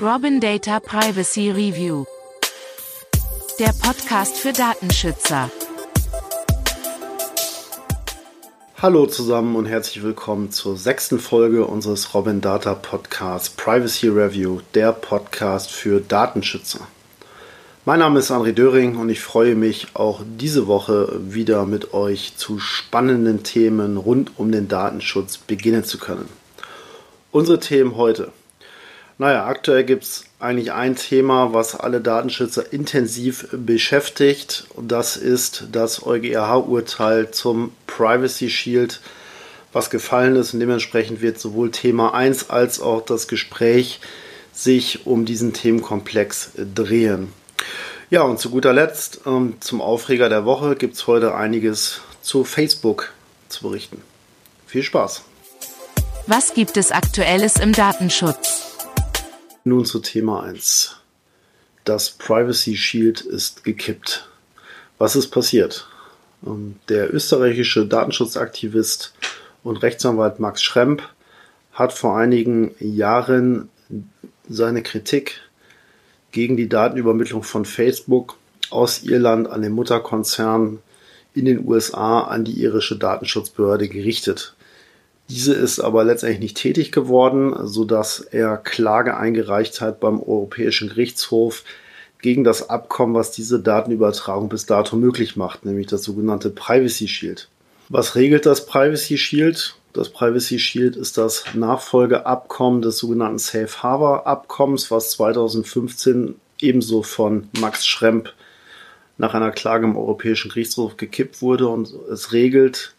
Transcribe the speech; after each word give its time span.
Robin 0.00 0.40
Data 0.40 0.80
Privacy 0.80 1.50
Review. 1.50 2.04
Der 3.60 3.72
Podcast 3.80 4.36
für 4.36 4.52
Datenschützer. 4.52 5.48
Hallo 8.78 9.06
zusammen 9.06 9.54
und 9.54 9.66
herzlich 9.66 10.02
willkommen 10.02 10.50
zur 10.50 10.76
sechsten 10.76 11.20
Folge 11.20 11.64
unseres 11.66 12.14
Robin 12.14 12.40
Data 12.40 12.74
Podcasts 12.74 13.50
Privacy 13.50 14.08
Review, 14.08 14.58
der 14.74 14.92
Podcast 14.92 15.70
für 15.70 16.00
Datenschützer. 16.00 16.80
Mein 17.84 18.00
Name 18.00 18.18
ist 18.18 18.32
André 18.32 18.52
Döring 18.52 18.96
und 18.96 19.08
ich 19.08 19.20
freue 19.20 19.54
mich 19.54 19.94
auch 19.94 20.22
diese 20.24 20.66
Woche 20.66 21.16
wieder 21.20 21.64
mit 21.64 21.94
euch 21.94 22.36
zu 22.36 22.58
spannenden 22.58 23.44
Themen 23.44 23.96
rund 23.96 24.32
um 24.36 24.50
den 24.50 24.66
Datenschutz 24.66 25.38
beginnen 25.38 25.84
zu 25.84 25.98
können. 25.98 26.41
Unsere 27.32 27.58
Themen 27.60 27.96
heute. 27.96 28.30
Naja, 29.16 29.46
aktuell 29.46 29.84
gibt 29.84 30.04
es 30.04 30.24
eigentlich 30.38 30.72
ein 30.72 30.96
Thema, 30.96 31.54
was 31.54 31.74
alle 31.74 32.02
Datenschützer 32.02 32.74
intensiv 32.74 33.48
beschäftigt. 33.52 34.66
Und 34.74 34.92
das 34.92 35.16
ist 35.16 35.64
das 35.72 36.04
EuGH-Urteil 36.04 37.30
zum 37.30 37.72
Privacy 37.86 38.50
Shield, 38.50 39.00
was 39.72 39.88
gefallen 39.88 40.36
ist. 40.36 40.52
Und 40.52 40.60
dementsprechend 40.60 41.22
wird 41.22 41.40
sowohl 41.40 41.70
Thema 41.70 42.12
1 42.12 42.50
als 42.50 42.80
auch 42.80 43.00
das 43.02 43.28
Gespräch 43.28 44.00
sich 44.52 45.06
um 45.06 45.24
diesen 45.24 45.54
Themenkomplex 45.54 46.50
drehen. 46.74 47.32
Ja, 48.10 48.24
und 48.24 48.40
zu 48.40 48.50
guter 48.50 48.74
Letzt 48.74 49.22
ähm, 49.24 49.54
zum 49.60 49.80
Aufreger 49.80 50.28
der 50.28 50.44
Woche 50.44 50.76
gibt 50.76 50.96
es 50.96 51.06
heute 51.06 51.34
einiges 51.34 52.02
zu 52.20 52.44
Facebook 52.44 53.14
zu 53.48 53.62
berichten. 53.62 54.02
Viel 54.66 54.82
Spaß! 54.82 55.22
Was 56.34 56.54
gibt 56.54 56.78
es 56.78 56.92
aktuelles 56.92 57.58
im 57.58 57.74
Datenschutz? 57.74 58.78
Nun 59.64 59.84
zu 59.84 59.98
Thema 59.98 60.44
1. 60.44 60.96
Das 61.84 62.08
Privacy 62.08 62.74
Shield 62.74 63.20
ist 63.20 63.64
gekippt. 63.64 64.26
Was 64.96 65.14
ist 65.14 65.28
passiert? 65.28 65.86
Ähm, 66.46 66.76
der 66.88 67.12
österreichische 67.12 67.84
Datenschutzaktivist 67.84 69.12
und 69.62 69.82
Rechtsanwalt 69.82 70.40
Max 70.40 70.62
Schremp 70.62 71.02
hat 71.74 71.92
vor 71.92 72.16
einigen 72.16 72.74
Jahren 72.80 73.68
seine 74.48 74.82
Kritik 74.82 75.42
gegen 76.30 76.56
die 76.56 76.70
Datenübermittlung 76.70 77.42
von 77.42 77.66
Facebook 77.66 78.38
aus 78.70 79.02
Irland 79.02 79.50
an 79.50 79.60
den 79.60 79.72
Mutterkonzern 79.72 80.78
in 81.34 81.44
den 81.44 81.68
USA 81.68 82.22
an 82.22 82.46
die 82.46 82.58
irische 82.58 82.96
Datenschutzbehörde 82.96 83.86
gerichtet. 83.86 84.54
Diese 85.28 85.54
ist 85.54 85.80
aber 85.80 86.04
letztendlich 86.04 86.40
nicht 86.40 86.56
tätig 86.56 86.92
geworden, 86.92 87.54
sodass 87.66 88.20
er 88.20 88.56
Klage 88.56 89.16
eingereicht 89.16 89.80
hat 89.80 90.00
beim 90.00 90.20
Europäischen 90.20 90.88
Gerichtshof 90.88 91.64
gegen 92.20 92.44
das 92.44 92.70
Abkommen, 92.70 93.14
was 93.14 93.32
diese 93.32 93.60
Datenübertragung 93.60 94.48
bis 94.48 94.66
dato 94.66 94.96
möglich 94.96 95.36
macht, 95.36 95.64
nämlich 95.64 95.88
das 95.88 96.02
sogenannte 96.04 96.50
Privacy 96.50 97.08
Shield. 97.08 97.48
Was 97.88 98.14
regelt 98.14 98.46
das 98.46 98.64
Privacy 98.66 99.18
Shield? 99.18 99.76
Das 99.92 100.08
Privacy 100.08 100.58
Shield 100.58 100.96
ist 100.96 101.18
das 101.18 101.44
Nachfolgeabkommen 101.52 102.80
des 102.80 102.96
sogenannten 102.98 103.38
Safe 103.38 103.82
Harbor 103.82 104.26
Abkommens, 104.26 104.90
was 104.90 105.10
2015 105.10 106.36
ebenso 106.60 107.02
von 107.02 107.48
Max 107.60 107.86
Schremp 107.86 108.32
nach 109.18 109.34
einer 109.34 109.50
Klage 109.50 109.84
im 109.84 109.96
Europäischen 109.96 110.48
Gerichtshof 110.48 110.96
gekippt 110.96 111.42
wurde 111.42 111.68
und 111.68 111.92
es 112.10 112.32
regelt 112.32 112.94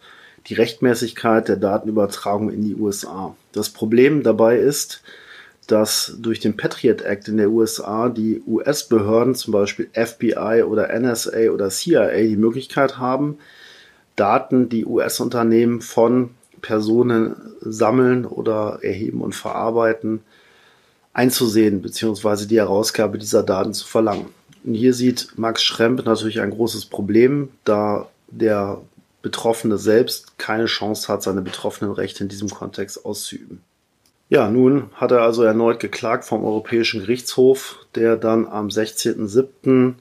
die 0.47 0.53
Rechtmäßigkeit 0.55 1.47
der 1.47 1.55
Datenübertragung 1.55 2.49
in 2.49 2.63
die 2.63 2.75
USA. 2.75 3.35
Das 3.51 3.69
Problem 3.69 4.23
dabei 4.23 4.57
ist, 4.57 5.01
dass 5.67 6.17
durch 6.19 6.39
den 6.39 6.57
Patriot 6.57 7.01
Act 7.01 7.27
in 7.29 7.37
der 7.37 7.49
USA 7.49 8.09
die 8.09 8.41
US-Behörden, 8.45 9.35
zum 9.35 9.53
Beispiel 9.53 9.89
FBI 9.93 10.63
oder 10.63 10.89
NSA 10.97 11.51
oder 11.51 11.69
CIA, 11.69 12.23
die 12.23 12.35
Möglichkeit 12.35 12.97
haben, 12.97 13.37
Daten, 14.15 14.69
die 14.69 14.85
US-Unternehmen 14.85 15.81
von 15.81 16.31
Personen 16.61 17.35
sammeln 17.61 18.25
oder 18.25 18.79
erheben 18.81 19.21
und 19.21 19.35
verarbeiten, 19.35 20.21
einzusehen 21.13 21.81
bzw. 21.81 22.45
die 22.45 22.57
Herausgabe 22.57 23.17
dieser 23.17 23.43
Daten 23.43 23.73
zu 23.73 23.85
verlangen. 23.85 24.27
Und 24.63 24.73
hier 24.73 24.93
sieht 24.93 25.29
Max 25.37 25.63
Schremp 25.63 26.05
natürlich 26.05 26.41
ein 26.41 26.51
großes 26.51 26.85
Problem, 26.85 27.49
da 27.63 28.07
der 28.29 28.81
Betroffene 29.23 29.77
selbst 29.77 30.37
keine 30.37 30.65
Chance 30.65 31.07
hat, 31.07 31.23
seine 31.23 31.41
betroffenen 31.41 31.93
Rechte 31.93 32.23
in 32.23 32.29
diesem 32.29 32.49
Kontext 32.49 33.05
auszuüben. 33.05 33.61
Ja, 34.29 34.49
nun 34.49 34.89
hat 34.95 35.11
er 35.11 35.21
also 35.21 35.43
erneut 35.43 35.79
geklagt 35.79 36.25
vom 36.25 36.43
Europäischen 36.43 36.99
Gerichtshof, 36.99 37.77
der 37.95 38.17
dann 38.17 38.45
am 38.45 38.67
16.07. 38.67 39.93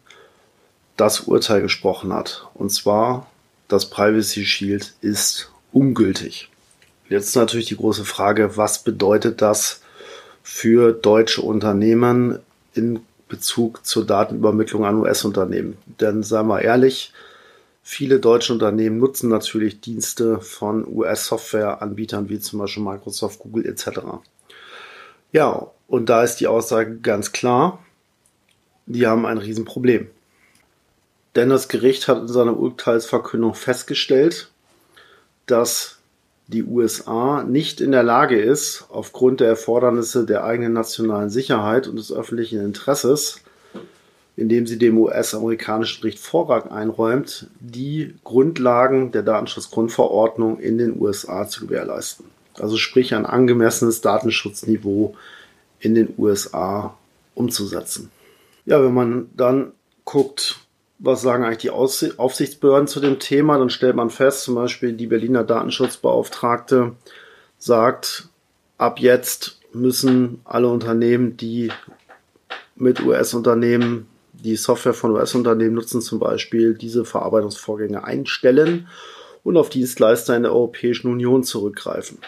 das 0.97 1.21
Urteil 1.21 1.63
gesprochen 1.63 2.13
hat. 2.13 2.49
Und 2.55 2.71
zwar, 2.71 3.31
das 3.69 3.89
Privacy 3.89 4.45
Shield 4.45 4.95
ist 5.03 5.51
ungültig. 5.73 6.51
Jetzt 7.09 7.37
natürlich 7.37 7.67
die 7.67 7.77
große 7.77 8.05
Frage, 8.05 8.57
was 8.57 8.83
bedeutet 8.83 9.41
das 9.41 9.83
für 10.43 10.93
deutsche 10.93 11.43
Unternehmen 11.43 12.41
in 12.75 13.01
Bezug 13.29 13.87
zur 13.87 14.05
Datenübermittlung 14.05 14.85
an 14.85 14.97
US-Unternehmen? 14.97 15.77
Denn 16.01 16.23
seien 16.23 16.49
wir 16.49 16.63
ehrlich, 16.63 17.13
Viele 17.83 18.21
deutsche 18.21 18.53
Unternehmen 18.53 18.99
nutzen 18.99 19.29
natürlich 19.29 19.81
Dienste 19.81 20.41
von 20.41 20.87
US-Software-Anbietern 20.87 22.29
wie 22.29 22.39
zum 22.39 22.61
Beispiel 22.61 22.83
Microsoft, 22.83 23.41
Google 23.41 23.67
etc. 23.67 24.01
Ja, 25.33 25.67
und 25.89 26.09
da 26.09 26.23
ist 26.23 26.37
die 26.37 26.47
Aussage 26.47 26.99
ganz 26.99 27.33
klar, 27.33 27.85
die 28.87 29.07
haben 29.07 29.27
ein 29.27 29.39
Riesenproblem. 29.39 30.09
Denn 31.35 31.49
das 31.49 31.69
Gericht 31.69 32.09
hat 32.09 32.19
in 32.19 32.29
seiner 32.29 32.57
Urteilsverkündung 32.57 33.55
festgestellt, 33.55 34.51
dass 35.47 35.99
die 36.47 36.63
USA 36.63 37.43
nicht 37.43 37.81
in 37.81 37.93
der 37.93 38.03
Lage 38.03 38.41
ist, 38.41 38.87
aufgrund 38.91 39.41
der 39.41 39.49
Erfordernisse 39.49 40.27
der 40.27 40.45
eigenen 40.45 40.73
nationalen 40.73 41.31
Sicherheit 41.31 41.89
und 41.89 41.97
des 41.97 42.13
öffentlichen 42.13 42.61
Interesses, 42.61 43.41
indem 44.37 44.67
sie 44.67 44.79
dem 44.79 44.99
US-amerikanischen 44.99 46.01
Gericht 46.01 46.19
Vorrang 46.19 46.71
einräumt, 46.71 47.49
die 47.61 48.15
Grundlagen 48.25 49.13
der 49.13 49.23
Datenschutzgrundverordnung 49.23 50.59
in 50.59 50.79
den 50.79 51.01
USA 51.01 51.47
zu 51.47 51.67
gewährleisten. 51.67 52.27
Also 52.59 52.77
sprich 52.77 53.15
ein 53.15 53.27
angemessenes 53.27 54.01
Datenschutzniveau 54.01 55.15
in 55.81 55.95
den 55.95 56.15
USA 56.17 56.97
umzusetzen. 57.35 58.11
Ja, 58.65 58.83
wenn 58.83 58.95
man 58.95 59.31
dann 59.35 59.73
guckt, 60.05 60.61
was 60.99 61.23
sagen 61.23 61.45
eigentlich 61.45 61.59
die 61.59 61.71
Aufsichtsbehörden 61.71 62.87
zu 62.87 63.01
dem 63.01 63.19
Thema, 63.19 63.59
dann 63.59 63.71
stellt 63.71 63.97
man 63.97 64.11
fest, 64.11 64.45
zum 64.45 64.55
Beispiel 64.55 64.93
die 64.93 65.09
Berliner 65.09 65.43
Datenschutzbeauftragte 65.43 66.93
sagt, 67.59 68.29
ab 68.79 69.01
jetzt 69.01 69.59
müssen 69.73 70.41
alle 70.45 70.69
Unternehmen, 70.69 71.37
die 71.37 71.73
mit 72.77 73.05
US-Unternehmen 73.05 74.07
die 74.43 74.57
Software 74.57 74.95
von 74.95 75.13
US-Unternehmen 75.13 75.75
nutzen 75.75 76.01
zum 76.01 76.19
Beispiel 76.19 76.75
diese 76.75 77.05
Verarbeitungsvorgänge 77.05 78.05
einstellen 78.05 78.89
und 79.45 79.57
auf 79.57 79.71
Dienstleister 79.71 80.37
in 80.37 80.43
der 80.43 80.53
Europäischen 80.53 81.11
Union 81.11 81.45
zurückgreifen. 81.45 82.19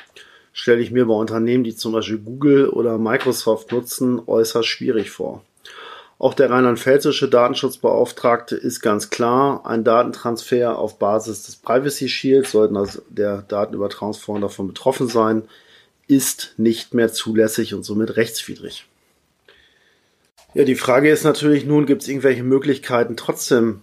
Stelle 0.52 0.80
ich 0.80 0.92
mir 0.92 1.06
bei 1.06 1.14
Unternehmen, 1.14 1.64
die 1.64 1.74
zum 1.74 1.92
Beispiel 1.92 2.18
Google 2.18 2.68
oder 2.68 2.98
Microsoft 2.98 3.72
nutzen, 3.72 4.22
äußerst 4.24 4.68
schwierig 4.68 5.10
vor. 5.10 5.42
Auch 6.18 6.34
der 6.34 6.48
rheinland-pfälzische 6.48 7.28
Datenschutzbeauftragte 7.28 8.54
ist 8.54 8.80
ganz 8.80 9.10
klar, 9.10 9.66
ein 9.66 9.82
Datentransfer 9.82 10.78
auf 10.78 10.98
Basis 10.98 11.44
des 11.44 11.56
Privacy 11.56 12.08
Shields, 12.08 12.52
sollten 12.52 12.76
also 12.76 13.02
der 13.08 13.42
Datenübertragungsfonds 13.42 14.40
davon 14.40 14.68
betroffen 14.68 15.08
sein, 15.08 15.42
ist 16.06 16.54
nicht 16.56 16.94
mehr 16.94 17.12
zulässig 17.12 17.74
und 17.74 17.82
somit 17.82 18.16
rechtswidrig. 18.16 18.86
Ja, 20.54 20.62
die 20.62 20.76
Frage 20.76 21.10
ist 21.10 21.24
natürlich 21.24 21.66
nun, 21.66 21.84
gibt 21.84 22.02
es 22.02 22.08
irgendwelche 22.08 22.44
Möglichkeiten, 22.44 23.16
trotzdem 23.16 23.80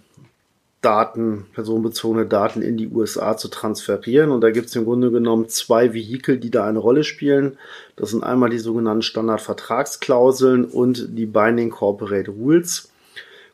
Daten, 0.81 1.45
personenbezogene 1.53 2.25
Daten 2.25 2.61
in 2.61 2.77
die 2.77 2.87
USA 2.87 3.35
zu 3.35 3.49
transferieren. 3.49 4.31
Und 4.31 4.41
da 4.41 4.51
gibt 4.51 4.67
es 4.67 4.75
im 4.75 4.85
Grunde 4.85 5.11
genommen 5.11 5.49
zwei 5.49 5.93
Vehikel, 5.93 6.39
die 6.39 6.49
da 6.49 6.65
eine 6.65 6.79
Rolle 6.79 7.03
spielen. 7.03 7.57
Das 7.97 8.11
sind 8.11 8.23
einmal 8.23 8.49
die 8.49 8.57
sogenannten 8.57 9.03
Standardvertragsklauseln 9.03 10.63
und 10.63 11.09
die 11.17 11.25
Binding 11.25 11.71
Corporate 11.71 12.31
Rules. 12.31 12.89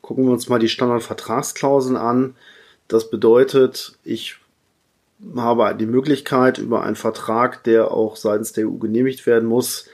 Gucken 0.02 0.26
wir 0.26 0.32
uns 0.32 0.48
mal 0.48 0.60
die 0.60 0.70
Standardvertragsklauseln 0.70 1.98
an. 1.98 2.36
Das 2.88 3.10
bedeutet, 3.10 3.98
ich 4.06 4.38
habe 5.36 5.76
die 5.76 5.88
Möglichkeit, 5.88 6.60
über 6.60 6.84
einen 6.84 6.96
Vertrag, 6.96 7.64
der 7.64 7.92
auch 7.92 8.16
seitens 8.16 8.54
der 8.54 8.68
EU 8.68 8.78
genehmigt 8.78 9.26
werden 9.26 9.50
muss, 9.50 9.90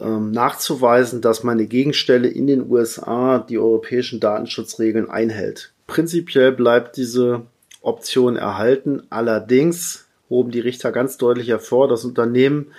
ähm, 0.00 0.30
nachzuweisen, 0.30 1.20
dass 1.20 1.42
meine 1.42 1.66
Gegenstelle 1.66 2.28
in 2.28 2.46
den 2.46 2.70
USA 2.70 3.38
die 3.38 3.58
europäischen 3.58 4.20
Datenschutzregeln 4.20 5.10
einhält. 5.10 5.72
Prinzipiell 5.86 6.52
bleibt 6.52 6.96
diese 6.96 7.42
Option 7.80 8.36
erhalten. 8.36 9.02
Allerdings 9.10 10.06
hoben 10.28 10.50
die 10.50 10.60
Richter 10.60 10.92
ganz 10.92 11.16
deutlich 11.18 11.48
hervor, 11.48 11.88
dass 11.88 12.04
Unternehmen 12.04 12.72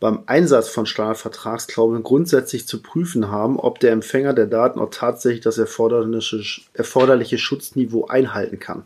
beim 0.00 0.24
Einsatz 0.26 0.68
von 0.68 0.86
Standardvertragsklauseln 0.86 2.02
grundsätzlich 2.02 2.66
zu 2.66 2.82
prüfen 2.82 3.30
haben, 3.30 3.58
ob 3.58 3.80
der 3.80 3.92
Empfänger 3.92 4.34
der 4.34 4.46
Daten 4.46 4.78
auch 4.78 4.90
tatsächlich 4.90 5.40
das 5.40 5.58
erforderliche, 5.58 6.42
erforderliche 6.74 7.38
Schutzniveau 7.38 8.06
einhalten 8.06 8.58
kann. 8.58 8.84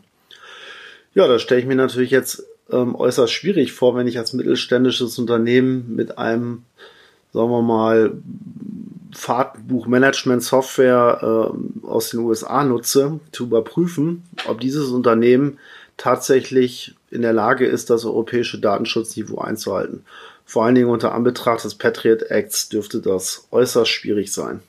Ja, 1.13 1.27
das 1.27 1.41
stelle 1.41 1.59
ich 1.59 1.67
mir 1.67 1.75
natürlich 1.75 2.11
jetzt 2.11 2.45
ähm, 2.71 2.95
äußerst 2.95 3.33
schwierig 3.33 3.73
vor, 3.73 3.95
wenn 3.95 4.07
ich 4.07 4.17
als 4.17 4.31
mittelständisches 4.33 5.19
Unternehmen 5.19 5.93
mit 5.95 6.17
einem, 6.17 6.63
sagen 7.33 7.49
wir 7.49 7.61
mal, 7.61 8.17
Fahrtbuchmanagement-Software 9.13 11.19
äh, 11.21 11.51
aus 11.85 12.09
den 12.09 12.21
USA 12.21 12.63
nutze, 12.63 13.19
zu 13.31 13.43
überprüfen, 13.45 14.23
ob 14.47 14.59
dieses 14.61 14.89
Unternehmen 14.89 15.59
tatsächlich 15.97 16.95
in 17.09 17.21
der 17.21 17.33
Lage 17.33 17.65
ist, 17.65 17.89
das 17.89 18.05
europäische 18.05 18.59
Datenschutzniveau 18.59 19.39
einzuhalten. 19.39 20.05
Vor 20.45 20.65
allen 20.65 20.75
Dingen 20.75 20.89
unter 20.89 21.13
Anbetracht 21.13 21.63
des 21.63 21.75
Patriot 21.75 22.23
Acts 22.23 22.69
dürfte 22.69 23.01
das 23.01 23.47
äußerst 23.51 23.89
schwierig 23.89 24.33
sein. 24.33 24.61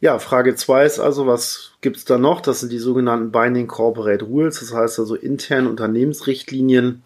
Ja, 0.00 0.20
Frage 0.20 0.54
2 0.54 0.86
ist 0.86 1.00
also, 1.00 1.26
was 1.26 1.72
gibt 1.80 1.96
es 1.96 2.04
da 2.04 2.18
noch? 2.18 2.40
Das 2.40 2.60
sind 2.60 2.70
die 2.70 2.78
sogenannten 2.78 3.32
Binding 3.32 3.66
Corporate 3.66 4.24
Rules, 4.24 4.60
das 4.60 4.72
heißt 4.72 5.00
also 5.00 5.16
interne 5.16 5.68
Unternehmensrichtlinien, 5.68 7.02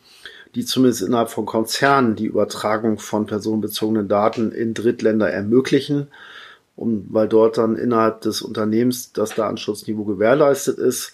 die 0.54 0.64
zumindest 0.64 1.02
innerhalb 1.02 1.30
von 1.30 1.46
Konzernen 1.46 2.14
die 2.16 2.26
Übertragung 2.26 2.98
von 2.98 3.26
personenbezogenen 3.26 4.08
Daten 4.08 4.52
in 4.52 4.74
Drittländer 4.74 5.30
ermöglichen, 5.30 6.08
um, 6.76 7.06
weil 7.10 7.28
dort 7.28 7.58
dann 7.58 7.76
innerhalb 7.76 8.20
des 8.20 8.42
Unternehmens 8.42 9.12
das 9.12 9.34
Datenschutzniveau 9.34 10.04
gewährleistet 10.04 10.78
ist. 10.78 11.12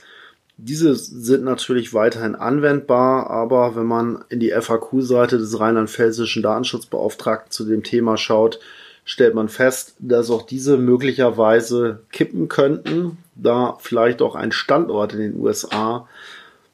Diese 0.57 0.97
sind 0.97 1.45
natürlich 1.45 1.95
weiterhin 1.95 2.35
anwendbar, 2.35 3.31
aber 3.31 3.77
wenn 3.77 3.87
man 3.87 4.25
in 4.29 4.41
die 4.41 4.51
FAQ-Seite 4.51 5.39
des 5.39 5.61
rheinland-pfälzischen 5.61 6.43
Datenschutzbeauftragten 6.43 7.53
zu 7.53 7.65
dem 7.65 7.85
Thema 7.85 8.17
schaut, 8.17 8.59
stellt 9.05 9.35
man 9.35 9.49
fest, 9.49 9.95
dass 10.01 10.31
auch 10.31 10.43
diese 10.43 10.77
möglicherweise 10.77 12.01
kippen 12.11 12.49
könnten, 12.49 13.19
da 13.37 13.79
vielleicht 13.81 14.21
auch 14.21 14.35
ein 14.35 14.51
Standort 14.51 15.13
in 15.13 15.21
den 15.21 15.41
USA 15.41 16.09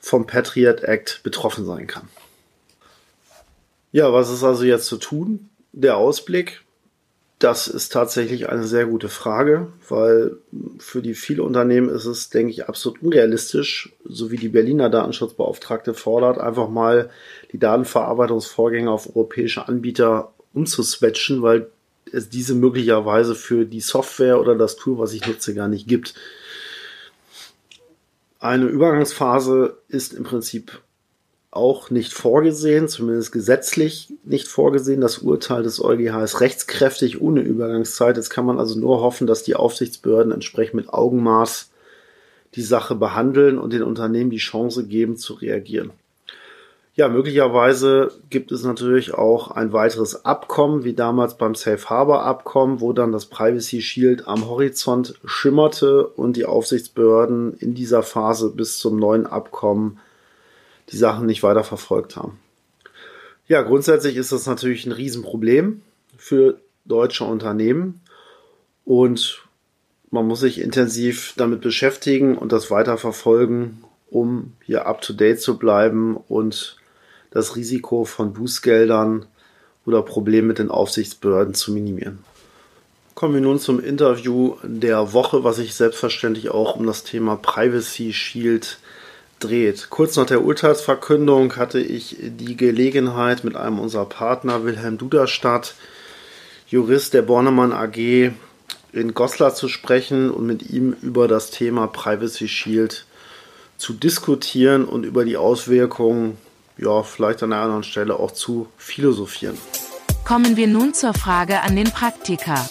vom 0.00 0.26
Patriot 0.26 0.82
Act 0.82 1.20
betroffen 1.22 1.66
sein 1.66 1.86
kann. 1.86 2.08
Ja, 3.94 4.12
was 4.12 4.28
ist 4.28 4.42
also 4.42 4.64
jetzt 4.64 4.86
zu 4.86 4.96
tun? 4.96 5.50
Der 5.70 5.96
Ausblick. 5.96 6.64
Das 7.38 7.68
ist 7.68 7.92
tatsächlich 7.92 8.48
eine 8.48 8.64
sehr 8.64 8.86
gute 8.86 9.08
Frage, 9.08 9.68
weil 9.88 10.36
für 10.80 11.00
die 11.00 11.14
viele 11.14 11.44
Unternehmen 11.44 11.88
ist 11.88 12.04
es, 12.04 12.28
denke 12.28 12.50
ich, 12.50 12.68
absolut 12.68 13.00
unrealistisch, 13.04 13.92
so 14.04 14.32
wie 14.32 14.36
die 14.36 14.48
Berliner 14.48 14.90
Datenschutzbeauftragte 14.90 15.94
fordert, 15.94 16.38
einfach 16.38 16.68
mal 16.68 17.08
die 17.52 17.60
Datenverarbeitungsvorgänge 17.60 18.90
auf 18.90 19.14
europäische 19.14 19.68
Anbieter 19.68 20.32
umzuswitchen, 20.54 21.42
weil 21.42 21.68
es 22.10 22.28
diese 22.28 22.56
möglicherweise 22.56 23.36
für 23.36 23.64
die 23.64 23.80
Software 23.80 24.40
oder 24.40 24.56
das 24.56 24.74
Tool, 24.74 24.98
was 24.98 25.12
ich 25.12 25.24
nutze, 25.24 25.54
gar 25.54 25.68
nicht 25.68 25.86
gibt. 25.86 26.14
Eine 28.40 28.64
Übergangsphase 28.64 29.76
ist 29.86 30.14
im 30.14 30.24
Prinzip 30.24 30.80
auch 31.54 31.90
nicht 31.90 32.12
vorgesehen, 32.12 32.88
zumindest 32.88 33.32
gesetzlich 33.32 34.12
nicht 34.24 34.48
vorgesehen. 34.48 35.00
Das 35.00 35.18
Urteil 35.18 35.62
des 35.62 35.82
EuGH 35.82 36.22
ist 36.22 36.40
rechtskräftig 36.40 37.20
ohne 37.20 37.40
Übergangszeit. 37.40 38.16
Jetzt 38.16 38.30
kann 38.30 38.46
man 38.46 38.58
also 38.58 38.78
nur 38.78 39.00
hoffen, 39.00 39.26
dass 39.26 39.42
die 39.42 39.56
Aufsichtsbehörden 39.56 40.32
entsprechend 40.32 40.74
mit 40.74 40.92
Augenmaß 40.92 41.70
die 42.54 42.62
Sache 42.62 42.94
behandeln 42.94 43.58
und 43.58 43.72
den 43.72 43.82
Unternehmen 43.82 44.30
die 44.30 44.38
Chance 44.38 44.86
geben 44.86 45.16
zu 45.16 45.34
reagieren. 45.34 45.90
Ja, 46.96 47.08
möglicherweise 47.08 48.12
gibt 48.30 48.52
es 48.52 48.62
natürlich 48.62 49.14
auch 49.14 49.50
ein 49.50 49.72
weiteres 49.72 50.24
Abkommen, 50.24 50.84
wie 50.84 50.94
damals 50.94 51.36
beim 51.36 51.56
Safe 51.56 51.90
Harbor 51.90 52.22
Abkommen, 52.22 52.80
wo 52.80 52.92
dann 52.92 53.10
das 53.10 53.26
Privacy 53.26 53.82
Shield 53.82 54.28
am 54.28 54.48
Horizont 54.48 55.18
schimmerte 55.24 56.06
und 56.06 56.36
die 56.36 56.46
Aufsichtsbehörden 56.46 57.54
in 57.54 57.74
dieser 57.74 58.04
Phase 58.04 58.50
bis 58.50 58.78
zum 58.78 58.96
neuen 58.96 59.26
Abkommen 59.26 59.98
die 60.90 60.96
Sachen 60.96 61.26
nicht 61.26 61.42
weiter 61.42 61.64
verfolgt 61.64 62.16
haben. 62.16 62.38
Ja, 63.46 63.62
grundsätzlich 63.62 64.16
ist 64.16 64.32
das 64.32 64.46
natürlich 64.46 64.86
ein 64.86 64.92
Riesenproblem 64.92 65.82
für 66.16 66.60
deutsche 66.84 67.24
Unternehmen 67.24 68.00
und 68.84 69.42
man 70.10 70.26
muss 70.26 70.40
sich 70.40 70.60
intensiv 70.60 71.34
damit 71.36 71.60
beschäftigen 71.60 72.38
und 72.38 72.52
das 72.52 72.70
weiter 72.70 72.96
verfolgen, 72.98 73.84
um 74.10 74.52
hier 74.64 74.86
up 74.86 75.00
to 75.00 75.12
date 75.12 75.40
zu 75.40 75.58
bleiben 75.58 76.16
und 76.16 76.76
das 77.30 77.56
Risiko 77.56 78.04
von 78.04 78.32
Bußgeldern 78.32 79.26
oder 79.84 80.02
Problemen 80.02 80.48
mit 80.48 80.58
den 80.58 80.70
Aufsichtsbehörden 80.70 81.54
zu 81.54 81.72
minimieren. 81.72 82.20
Kommen 83.14 83.34
wir 83.34 83.40
nun 83.40 83.58
zum 83.58 83.80
Interview 83.80 84.56
der 84.62 85.12
Woche, 85.12 85.44
was 85.44 85.56
sich 85.56 85.74
selbstverständlich 85.74 86.50
auch 86.50 86.76
um 86.76 86.86
das 86.86 87.04
Thema 87.04 87.36
Privacy 87.36 88.12
Shield 88.12 88.78
dreht. 89.44 89.88
Kurz 89.90 90.16
nach 90.16 90.26
der 90.26 90.42
Urteilsverkündung 90.42 91.56
hatte 91.56 91.80
ich 91.80 92.16
die 92.20 92.56
Gelegenheit, 92.56 93.44
mit 93.44 93.56
einem 93.56 93.78
unserer 93.78 94.06
Partner, 94.06 94.64
Wilhelm 94.64 94.98
Duderstadt, 94.98 95.74
Jurist 96.68 97.14
der 97.14 97.22
Bornemann 97.22 97.72
AG, 97.72 98.32
in 98.92 99.14
Goslar 99.14 99.54
zu 99.54 99.68
sprechen 99.68 100.30
und 100.30 100.46
mit 100.46 100.70
ihm 100.70 100.96
über 101.02 101.28
das 101.28 101.50
Thema 101.50 101.86
Privacy 101.86 102.48
Shield 102.48 103.06
zu 103.76 103.92
diskutieren 103.92 104.84
und 104.84 105.04
über 105.04 105.24
die 105.24 105.36
Auswirkungen, 105.36 106.38
ja, 106.78 107.02
vielleicht 107.02 107.42
an 107.42 107.52
einer 107.52 107.62
anderen 107.62 107.82
Stelle 107.84 108.18
auch 108.18 108.30
zu 108.30 108.68
philosophieren. 108.76 109.58
Kommen 110.24 110.56
wir 110.56 110.66
nun 110.66 110.94
zur 110.94 111.12
Frage 111.12 111.60
an 111.60 111.76
den 111.76 111.90
Praktiker. 111.90 112.68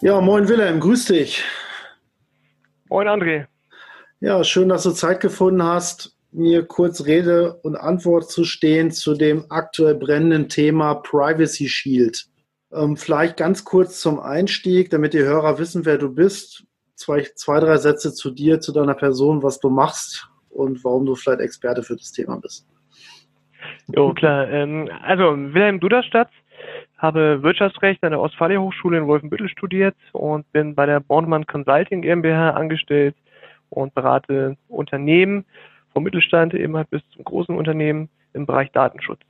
Ja, 0.00 0.20
moin 0.20 0.48
Wilhelm, 0.48 0.80
grüß 0.80 1.06
dich. 1.06 1.42
Moin 2.88 3.08
André. 3.08 3.46
Ja, 4.24 4.44
schön, 4.44 4.68
dass 4.68 4.84
du 4.84 4.92
Zeit 4.92 5.18
gefunden 5.18 5.64
hast, 5.64 6.16
mir 6.30 6.64
kurz 6.64 7.06
Rede 7.06 7.54
und 7.64 7.74
Antwort 7.74 8.30
zu 8.30 8.44
stehen 8.44 8.92
zu 8.92 9.14
dem 9.14 9.46
aktuell 9.48 9.96
brennenden 9.96 10.48
Thema 10.48 10.94
Privacy 10.94 11.68
Shield. 11.68 12.26
Ähm, 12.72 12.96
vielleicht 12.96 13.36
ganz 13.36 13.64
kurz 13.64 14.00
zum 14.00 14.20
Einstieg, 14.20 14.90
damit 14.90 15.12
die 15.12 15.24
Hörer 15.24 15.58
wissen, 15.58 15.84
wer 15.84 15.98
du 15.98 16.14
bist. 16.14 16.64
Zwei, 16.94 17.26
zwei, 17.34 17.58
drei 17.58 17.78
Sätze 17.78 18.14
zu 18.14 18.30
dir, 18.30 18.60
zu 18.60 18.70
deiner 18.70 18.94
Person, 18.94 19.42
was 19.42 19.58
du 19.58 19.70
machst 19.70 20.28
und 20.50 20.84
warum 20.84 21.04
du 21.04 21.16
vielleicht 21.16 21.40
Experte 21.40 21.82
für 21.82 21.96
das 21.96 22.12
Thema 22.12 22.36
bist. 22.36 22.68
Jo, 23.88 24.14
klar. 24.14 24.48
Ähm, 24.48 24.88
also, 25.02 25.32
Wilhelm 25.36 25.80
Duderstadt, 25.80 26.30
habe 26.96 27.42
Wirtschaftsrecht 27.42 28.04
an 28.04 28.12
der 28.12 28.20
Ostfalia 28.20 28.60
Hochschule 28.60 28.98
in 28.98 29.08
Wolfenbüttel 29.08 29.48
studiert 29.48 29.96
und 30.12 30.50
bin 30.52 30.76
bei 30.76 30.86
der 30.86 31.00
Bornemann 31.00 31.44
Consulting 31.44 32.02
GmbH 32.02 32.50
angestellt 32.50 33.16
und 33.72 33.94
berate 33.94 34.56
Unternehmen 34.68 35.44
vom 35.92 36.04
Mittelstand 36.04 36.54
eben 36.54 36.76
halt 36.76 36.90
bis 36.90 37.02
zum 37.14 37.24
großen 37.24 37.56
Unternehmen 37.56 38.08
im 38.32 38.46
Bereich 38.46 38.70
Datenschutz. 38.72 39.20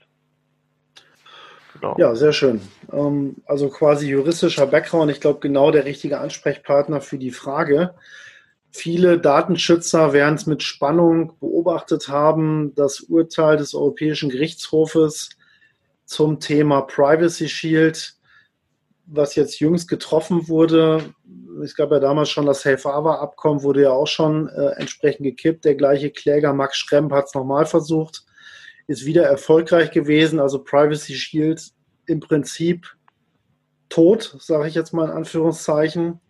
Genau. 1.74 1.96
Ja, 1.98 2.14
sehr 2.14 2.32
schön. 2.32 2.60
Ähm, 2.92 3.36
also 3.46 3.68
quasi 3.68 4.08
juristischer 4.08 4.66
Background. 4.66 5.10
Ich 5.10 5.20
glaube, 5.20 5.40
genau 5.40 5.70
der 5.70 5.84
richtige 5.84 6.20
Ansprechpartner 6.20 7.00
für 7.00 7.18
die 7.18 7.30
Frage. 7.30 7.94
Viele 8.70 9.18
Datenschützer 9.18 10.12
werden 10.12 10.36
es 10.36 10.46
mit 10.46 10.62
Spannung 10.62 11.34
beobachtet 11.40 12.08
haben, 12.08 12.74
das 12.74 13.00
Urteil 13.00 13.56
des 13.56 13.74
Europäischen 13.74 14.30
Gerichtshofes 14.30 15.30
zum 16.04 16.40
Thema 16.40 16.82
Privacy 16.82 17.48
Shield, 17.48 18.14
was 19.06 19.34
jetzt 19.34 19.60
jüngst 19.60 19.88
getroffen 19.88 20.48
wurde, 20.48 21.14
es 21.62 21.74
gab 21.74 21.90
ja 21.90 21.98
damals 21.98 22.30
schon 22.30 22.46
das 22.46 22.62
Safe 22.62 22.82
Harbor 22.88 23.20
Abkommen, 23.20 23.62
wurde 23.62 23.82
ja 23.82 23.90
auch 23.90 24.06
schon 24.06 24.48
äh, 24.48 24.70
entsprechend 24.76 25.24
gekippt. 25.24 25.64
Der 25.64 25.74
gleiche 25.74 26.10
Kläger 26.10 26.52
Max 26.52 26.78
Schremp 26.78 27.12
hat 27.12 27.26
es 27.26 27.34
nochmal 27.34 27.66
versucht, 27.66 28.24
ist 28.86 29.04
wieder 29.04 29.24
erfolgreich 29.24 29.90
gewesen. 29.90 30.40
Also 30.40 30.62
Privacy 30.62 31.14
Shield 31.14 31.62
im 32.06 32.20
Prinzip 32.20 32.86
tot, 33.88 34.36
sage 34.38 34.68
ich 34.68 34.74
jetzt 34.74 34.92
mal 34.92 35.04
in 35.04 35.16
Anführungszeichen. 35.16 36.20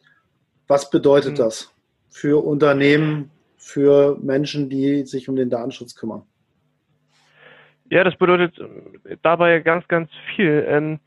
Was 0.67 0.91
bedeutet 0.91 1.33
mhm. 1.33 1.37
das 1.37 1.73
für 2.11 2.45
Unternehmen, 2.45 3.31
für 3.57 4.19
Menschen, 4.21 4.69
die 4.69 5.05
sich 5.05 5.29
um 5.29 5.37
den 5.37 5.51
Datenschutz 5.51 5.95
kümmern? 5.95 6.23
Ja, 7.91 8.05
das 8.05 8.17
bedeutet 8.17 8.55
dabei 9.23 9.61
ganz, 9.61 9.87
ganz 9.87 10.11
viel. 10.35 10.65
Ähm, 10.67 10.99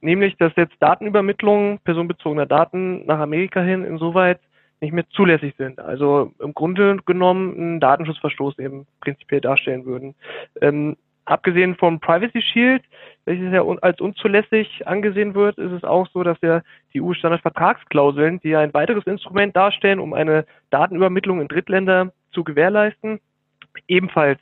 nämlich 0.00 0.36
dass 0.36 0.52
jetzt 0.56 0.76
Datenübermittlungen 0.80 1.78
personenbezogener 1.80 2.46
Daten 2.46 3.06
nach 3.06 3.18
Amerika 3.18 3.60
hin 3.60 3.84
insoweit 3.84 4.40
nicht 4.80 4.92
mehr 4.92 5.08
zulässig 5.10 5.54
sind. 5.58 5.80
Also 5.80 6.32
im 6.38 6.54
Grunde 6.54 6.98
genommen 7.04 7.54
einen 7.54 7.80
Datenschutzverstoß 7.80 8.58
eben 8.58 8.86
prinzipiell 9.00 9.40
darstellen 9.40 9.84
würden. 9.84 10.14
Ähm, 10.60 10.96
abgesehen 11.24 11.76
vom 11.76 12.00
Privacy 12.00 12.40
Shield, 12.40 12.82
welches 13.24 13.52
ja 13.52 13.64
als 13.82 14.00
unzulässig 14.00 14.86
angesehen 14.86 15.34
wird, 15.34 15.58
ist 15.58 15.72
es 15.72 15.84
auch 15.84 16.08
so, 16.12 16.22
dass 16.22 16.38
ja 16.42 16.62
die 16.94 17.02
EU-Standardvertragsklauseln, 17.02 18.40
die 18.40 18.50
ja 18.50 18.60
ein 18.60 18.72
weiteres 18.72 19.04
Instrument 19.06 19.54
darstellen, 19.54 19.98
um 19.98 20.14
eine 20.14 20.46
Datenübermittlung 20.70 21.40
in 21.40 21.48
Drittländer 21.48 22.12
zu 22.32 22.44
gewährleisten, 22.44 23.20
ebenfalls 23.88 24.40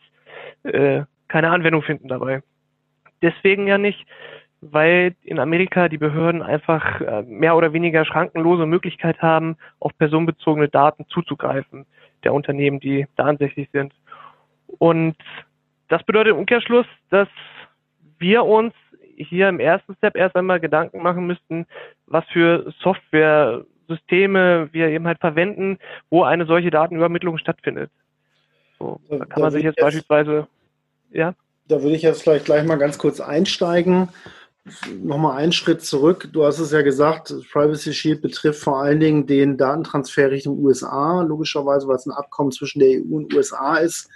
äh, 0.64 1.02
keine 1.28 1.50
Anwendung 1.50 1.82
finden 1.82 2.08
dabei. 2.08 2.42
Deswegen 3.22 3.66
ja 3.66 3.78
nicht, 3.78 4.06
weil 4.73 5.14
in 5.23 5.38
Amerika 5.38 5.88
die 5.88 5.99
Behörden 5.99 6.42
einfach 6.42 7.00
äh, 7.00 7.23
mehr 7.23 7.56
oder 7.56 7.73
weniger 7.73 8.04
schrankenlose 8.04 8.66
Möglichkeit 8.66 9.20
haben, 9.23 9.56
auf 9.80 9.96
personenbezogene 9.99 10.68
Daten 10.68 11.06
zuzugreifen 11.08 11.87
der 12.25 12.35
Unternehmen, 12.35 12.80
die 12.80 13.06
da 13.16 13.25
ansässig 13.25 13.68
sind. 13.73 13.92
Und 14.78 15.16
das 15.88 16.02
bedeutet 16.02 16.32
im 16.32 16.38
Umkehrschluss, 16.38 16.87
dass 17.11 17.28
wir 18.18 18.44
uns 18.44 18.75
hier 19.16 19.49
im 19.49 19.61
ersten 19.61 19.94
Step 19.96 20.16
erst 20.16 20.37
einmal 20.37 20.61
Gedanken 20.61 21.02
machen 21.02 21.26
müssten, 21.26 21.66
was 22.06 22.25
für 22.32 22.73
Software-Systeme 22.82 24.68
wir 24.73 24.88
eben 24.88 25.06
halt 25.06 25.20
verwenden, 25.20 25.78
wo 26.11 26.25
eine 26.25 26.46
solche 26.46 26.70
Datenübermittlung 26.70 27.38
stattfindet. 27.38 27.90
So, 28.78 29.00
da 29.08 29.18
kann 29.18 29.28
da 29.37 29.40
man 29.40 29.50
sich 29.52 29.62
jetzt, 29.62 29.78
jetzt 29.78 29.85
beispielsweise, 29.85 30.49
ja. 31.11 31.35
Da 31.68 31.82
würde 31.82 31.96
ich 31.96 32.02
jetzt 32.02 32.23
vielleicht 32.23 32.44
gleich 32.44 32.64
mal 32.64 32.76
ganz 32.76 32.99
kurz 32.99 33.20
einsteigen. 33.20 34.08
Nochmal 35.02 35.37
einen 35.38 35.52
Schritt 35.52 35.82
zurück. 35.82 36.28
Du 36.32 36.44
hast 36.44 36.58
es 36.58 36.73
ja 36.73 36.82
gesagt, 36.82 37.32
Privacy 37.52 37.92
Shield 37.92 38.20
betrifft 38.20 38.61
vor 38.61 38.80
allen 38.80 38.99
Dingen 38.99 39.26
den 39.26 39.56
Datentransfer 39.56 40.30
Richtung 40.30 40.58
USA, 40.58 41.23
logischerweise, 41.23 41.87
weil 41.87 41.96
es 41.96 42.06
ein 42.06 42.12
Abkommen 42.12 42.50
zwischen 42.50 42.80
der 42.80 43.00
EU 43.00 43.16
und 43.16 43.35
USA 43.35 43.76
ist. 43.76 44.08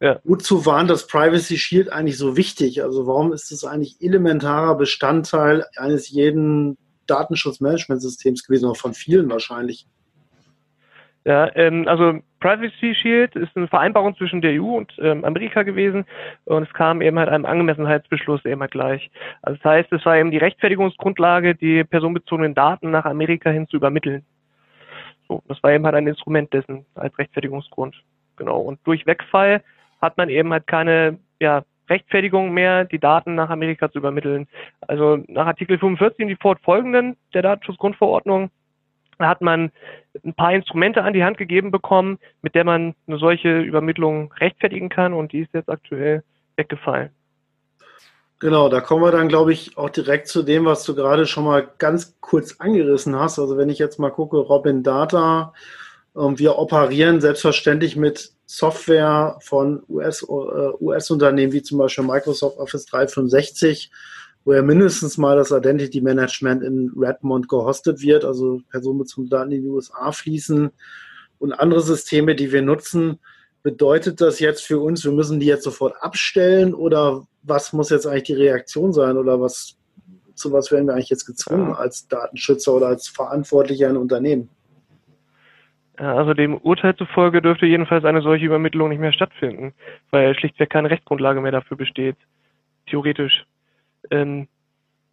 Ja. 0.00 0.18
Wozu 0.24 0.64
waren 0.66 0.86
das 0.86 1.06
Privacy 1.06 1.56
Shield 1.56 1.90
eigentlich 1.90 2.18
so 2.18 2.36
wichtig? 2.36 2.82
Also 2.82 3.06
warum 3.06 3.32
ist 3.32 3.52
es 3.52 3.64
eigentlich 3.64 3.96
elementarer 4.00 4.76
Bestandteil 4.76 5.66
eines 5.76 6.08
jeden 6.08 6.78
Datenschutzmanagementsystems 7.06 8.44
gewesen, 8.44 8.66
auch 8.66 8.76
von 8.76 8.94
vielen 8.94 9.30
wahrscheinlich? 9.30 9.86
Ja, 11.24 11.54
ähm, 11.54 11.86
also 11.86 12.18
Privacy 12.40 12.94
Shield 12.94 13.36
ist 13.36 13.54
eine 13.54 13.68
Vereinbarung 13.68 14.16
zwischen 14.16 14.40
der 14.40 14.60
EU 14.60 14.78
und 14.78 14.92
ähm, 15.00 15.24
Amerika 15.24 15.62
gewesen 15.62 16.06
und 16.44 16.62
es 16.62 16.72
kam 16.72 17.02
eben 17.02 17.18
halt 17.18 17.28
einem 17.28 17.44
Angemessenheitsbeschluss 17.44 18.44
eben 18.46 18.62
halt 18.62 18.70
gleich. 18.70 19.10
Also 19.42 19.58
das 19.62 19.70
heißt, 19.70 19.92
es 19.92 20.06
war 20.06 20.16
eben 20.16 20.30
die 20.30 20.38
Rechtfertigungsgrundlage, 20.38 21.54
die 21.54 21.84
personenbezogenen 21.84 22.54
Daten 22.54 22.90
nach 22.90 23.04
Amerika 23.04 23.50
hin 23.50 23.68
zu 23.68 23.76
übermitteln. 23.76 24.24
So, 25.28 25.42
das 25.46 25.62
war 25.62 25.72
eben 25.72 25.84
halt 25.84 25.94
ein 25.94 26.06
Instrument 26.06 26.52
dessen 26.54 26.86
als 26.94 27.16
Rechtfertigungsgrund. 27.18 28.02
Genau. 28.36 28.58
Und 28.60 28.80
durch 28.84 29.06
Wegfall 29.06 29.62
hat 30.00 30.16
man 30.16 30.30
eben 30.30 30.50
halt 30.52 30.66
keine 30.66 31.18
ja, 31.38 31.62
Rechtfertigung 31.90 32.52
mehr, 32.52 32.86
die 32.86 32.98
Daten 32.98 33.34
nach 33.34 33.50
Amerika 33.50 33.90
zu 33.90 33.98
übermitteln. 33.98 34.48
Also 34.80 35.18
nach 35.28 35.46
Artikel 35.46 35.78
45 35.78 36.24
und 36.24 36.28
die 36.28 36.36
fortfolgenden 36.36 37.16
der 37.34 37.42
Datenschutzgrundverordnung 37.42 38.50
hat 39.28 39.40
man 39.40 39.70
ein 40.24 40.34
paar 40.34 40.52
Instrumente 40.52 41.02
an 41.02 41.12
die 41.12 41.24
Hand 41.24 41.38
gegeben 41.38 41.70
bekommen, 41.70 42.18
mit 42.42 42.54
der 42.54 42.64
man 42.64 42.94
eine 43.06 43.18
solche 43.18 43.60
Übermittlung 43.60 44.32
rechtfertigen 44.32 44.88
kann 44.88 45.12
und 45.12 45.32
die 45.32 45.40
ist 45.40 45.54
jetzt 45.54 45.68
aktuell 45.68 46.22
weggefallen. 46.56 47.10
Genau, 48.40 48.70
da 48.70 48.80
kommen 48.80 49.04
wir 49.04 49.12
dann, 49.12 49.28
glaube 49.28 49.52
ich, 49.52 49.76
auch 49.76 49.90
direkt 49.90 50.26
zu 50.26 50.42
dem, 50.42 50.64
was 50.64 50.84
du 50.84 50.94
gerade 50.94 51.26
schon 51.26 51.44
mal 51.44 51.68
ganz 51.76 52.16
kurz 52.20 52.56
angerissen 52.58 53.14
hast. 53.18 53.38
Also 53.38 53.58
wenn 53.58 53.68
ich 53.68 53.78
jetzt 53.78 53.98
mal 53.98 54.10
gucke, 54.10 54.38
Robin 54.38 54.82
Data, 54.82 55.52
ähm, 56.16 56.38
wir 56.38 56.58
operieren 56.58 57.20
selbstverständlich 57.20 57.96
mit 57.96 58.32
Software 58.46 59.36
von 59.40 59.82
US-Unternehmen 59.88 61.38
äh, 61.38 61.52
US 61.52 61.54
wie 61.54 61.62
zum 61.62 61.78
Beispiel 61.78 62.04
Microsoft 62.04 62.58
Office 62.58 62.86
365 62.86 63.90
wo 64.44 64.54
ja 64.54 64.62
mindestens 64.62 65.18
mal 65.18 65.36
das 65.36 65.50
Identity 65.50 66.00
Management 66.00 66.62
in 66.62 66.92
Redmond 66.96 67.48
gehostet 67.48 68.00
wird, 68.00 68.24
also 68.24 68.60
personenbezogene 68.70 69.30
Daten 69.30 69.52
in 69.52 69.62
die 69.62 69.68
USA 69.68 70.12
fließen 70.12 70.70
und 71.38 71.52
andere 71.52 71.80
Systeme, 71.80 72.34
die 72.34 72.52
wir 72.52 72.62
nutzen. 72.62 73.18
Bedeutet 73.62 74.20
das 74.20 74.40
jetzt 74.40 74.64
für 74.64 74.80
uns, 74.80 75.04
wir 75.04 75.12
müssen 75.12 75.40
die 75.40 75.46
jetzt 75.46 75.64
sofort 75.64 75.94
abstellen 76.00 76.72
oder 76.72 77.26
was 77.42 77.72
muss 77.72 77.90
jetzt 77.90 78.06
eigentlich 78.06 78.24
die 78.24 78.34
Reaktion 78.34 78.92
sein 78.92 79.18
oder 79.18 79.40
was, 79.40 79.76
zu 80.34 80.52
was 80.52 80.70
werden 80.70 80.86
wir 80.86 80.94
eigentlich 80.94 81.10
jetzt 81.10 81.26
gezwungen 81.26 81.74
als 81.74 82.08
Datenschützer 82.08 82.72
oder 82.72 82.86
als 82.86 83.08
Verantwortlicher 83.08 83.90
in 83.90 83.98
Unternehmen? 83.98 84.48
Also 85.96 86.32
dem 86.32 86.56
Urteil 86.56 86.96
zufolge 86.96 87.42
dürfte 87.42 87.66
jedenfalls 87.66 88.06
eine 88.06 88.22
solche 88.22 88.46
Übermittlung 88.46 88.88
nicht 88.88 89.00
mehr 89.00 89.12
stattfinden, 89.12 89.74
weil 90.10 90.34
schlichtweg 90.34 90.70
keine 90.70 90.88
Rechtsgrundlage 90.88 91.42
mehr 91.42 91.52
dafür 91.52 91.76
besteht. 91.76 92.16
Theoretisch. 92.86 93.44
Ähm, 94.10 94.48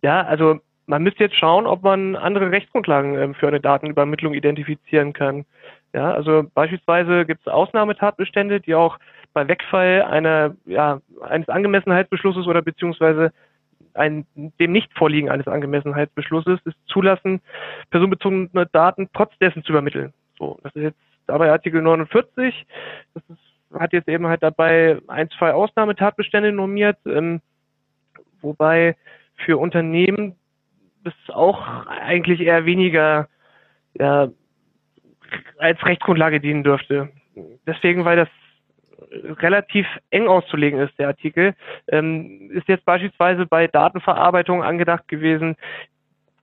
ja, 0.02 0.22
also 0.22 0.60
man 0.86 1.04
müsste 1.04 1.24
jetzt 1.24 1.36
schauen, 1.36 1.68
ob 1.68 1.84
man 1.84 2.16
andere 2.16 2.52
Rechtsgrundlagen 2.52 3.18
ähm, 3.18 3.36
für 3.36 3.48
eine 3.48 3.60
Datenübermittlung 3.60 4.34
identifizieren 4.34 5.14
kann. 5.14 5.46
Ja, 5.94 6.14
also 6.14 6.44
beispielsweise 6.54 7.26
gibt 7.26 7.42
es 7.42 7.52
Ausnahmetatbestände, 7.52 8.60
die 8.62 8.76
auch 8.76 8.98
bei 9.34 9.48
Wegfall 9.48 10.04
einer, 10.04 10.56
ja, 10.66 11.02
eines 11.22 11.50
Angemessenheitsbeschlusses 11.50 12.48
oder 12.48 12.62
beziehungsweise 12.62 13.32
ein, 13.94 14.26
dem 14.36 14.72
Nichtvorliegen 14.72 15.30
eines 15.30 15.48
Angemessenheitsbeschlusses 15.48 16.60
es 16.66 16.74
zulassen, 16.88 17.42
personenbezogene 17.90 18.68
Daten 18.72 19.10
trotz 19.14 19.38
dessen 19.40 19.64
zu 19.64 19.72
übermitteln. 19.72 20.14
So, 20.38 20.60
das 20.64 20.76
ist 20.76 20.84
jetzt 20.84 21.00
dabei 21.26 21.52
Artikel 21.52 21.82
49. 21.82 22.66
Das 23.14 23.24
ist, 23.30 23.80
hat 23.80 23.94
jetzt 23.94 24.08
eben 24.08 24.28
halt 24.28 24.44
dabei 24.44 25.00
ein, 25.08 25.30
zwei 25.32 25.54
Ausnahmetatbestände 25.54 26.52
normiert. 26.52 26.98
Ähm, 27.06 27.42
wobei 28.42 28.96
für 29.36 29.58
Unternehmen 29.58 30.36
das 31.04 31.14
auch 31.30 31.86
eigentlich 31.88 32.42
eher 32.42 32.66
weniger 32.66 33.28
ja, 33.98 34.30
als 35.58 35.84
Rechtsgrundlage 35.86 36.40
dienen 36.40 36.64
dürfte. 36.64 37.10
Deswegen, 37.66 38.06
weil 38.06 38.18
das 38.18 38.30
relativ 39.40 39.86
eng 40.10 40.28
auszulegen 40.28 40.80
ist, 40.80 40.98
der 41.00 41.08
Artikel, 41.08 41.56
ähm, 41.90 42.50
ist 42.52 42.68
jetzt 42.68 42.86
beispielsweise 42.86 43.46
bei 43.46 43.68
Datenverarbeitung 43.68 44.64
angedacht 44.64 45.08
gewesen, 45.08 45.56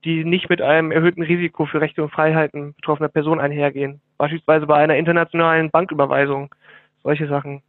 die 0.05 0.25
nicht 0.25 0.49
mit 0.49 0.61
einem 0.61 0.93
erhöhten 0.93 1.23
Risiko 1.23 1.67
für 1.67 1.81
Rechte 1.81 2.03
und 2.03 2.11
Freiheiten 2.11 2.75
betroffener 2.75 3.09
Personen 3.09 3.41
einhergehen. 3.41 4.01
Beispielsweise 4.19 4.67
bei 4.67 4.77
einer 4.77 4.97
internationalen 4.97 5.71
Banküberweisung, 5.71 6.55
solche 7.03 7.27
Sachen. 7.29 7.63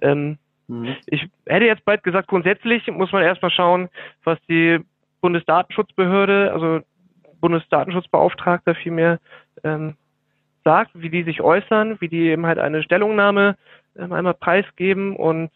Ähm. 0.00 0.38
Ich 1.06 1.28
hätte 1.46 1.66
jetzt 1.66 1.84
bald 1.84 2.02
gesagt, 2.02 2.28
grundsätzlich 2.28 2.86
muss 2.88 3.12
man 3.12 3.22
erstmal 3.22 3.50
schauen, 3.50 3.88
was 4.24 4.38
die 4.48 4.80
Bundesdatenschutzbehörde, 5.20 6.52
also 6.52 6.80
Bundesdatenschutzbeauftragter 7.40 8.74
vielmehr, 8.74 9.18
ähm, 9.64 9.96
sagt, 10.64 10.90
wie 10.94 11.10
die 11.10 11.24
sich 11.24 11.40
äußern, 11.40 12.00
wie 12.00 12.08
die 12.08 12.28
eben 12.28 12.46
halt 12.46 12.58
eine 12.58 12.82
Stellungnahme 12.82 13.56
ähm, 13.96 14.12
einmal 14.12 14.34
preisgeben 14.34 15.16
und 15.16 15.50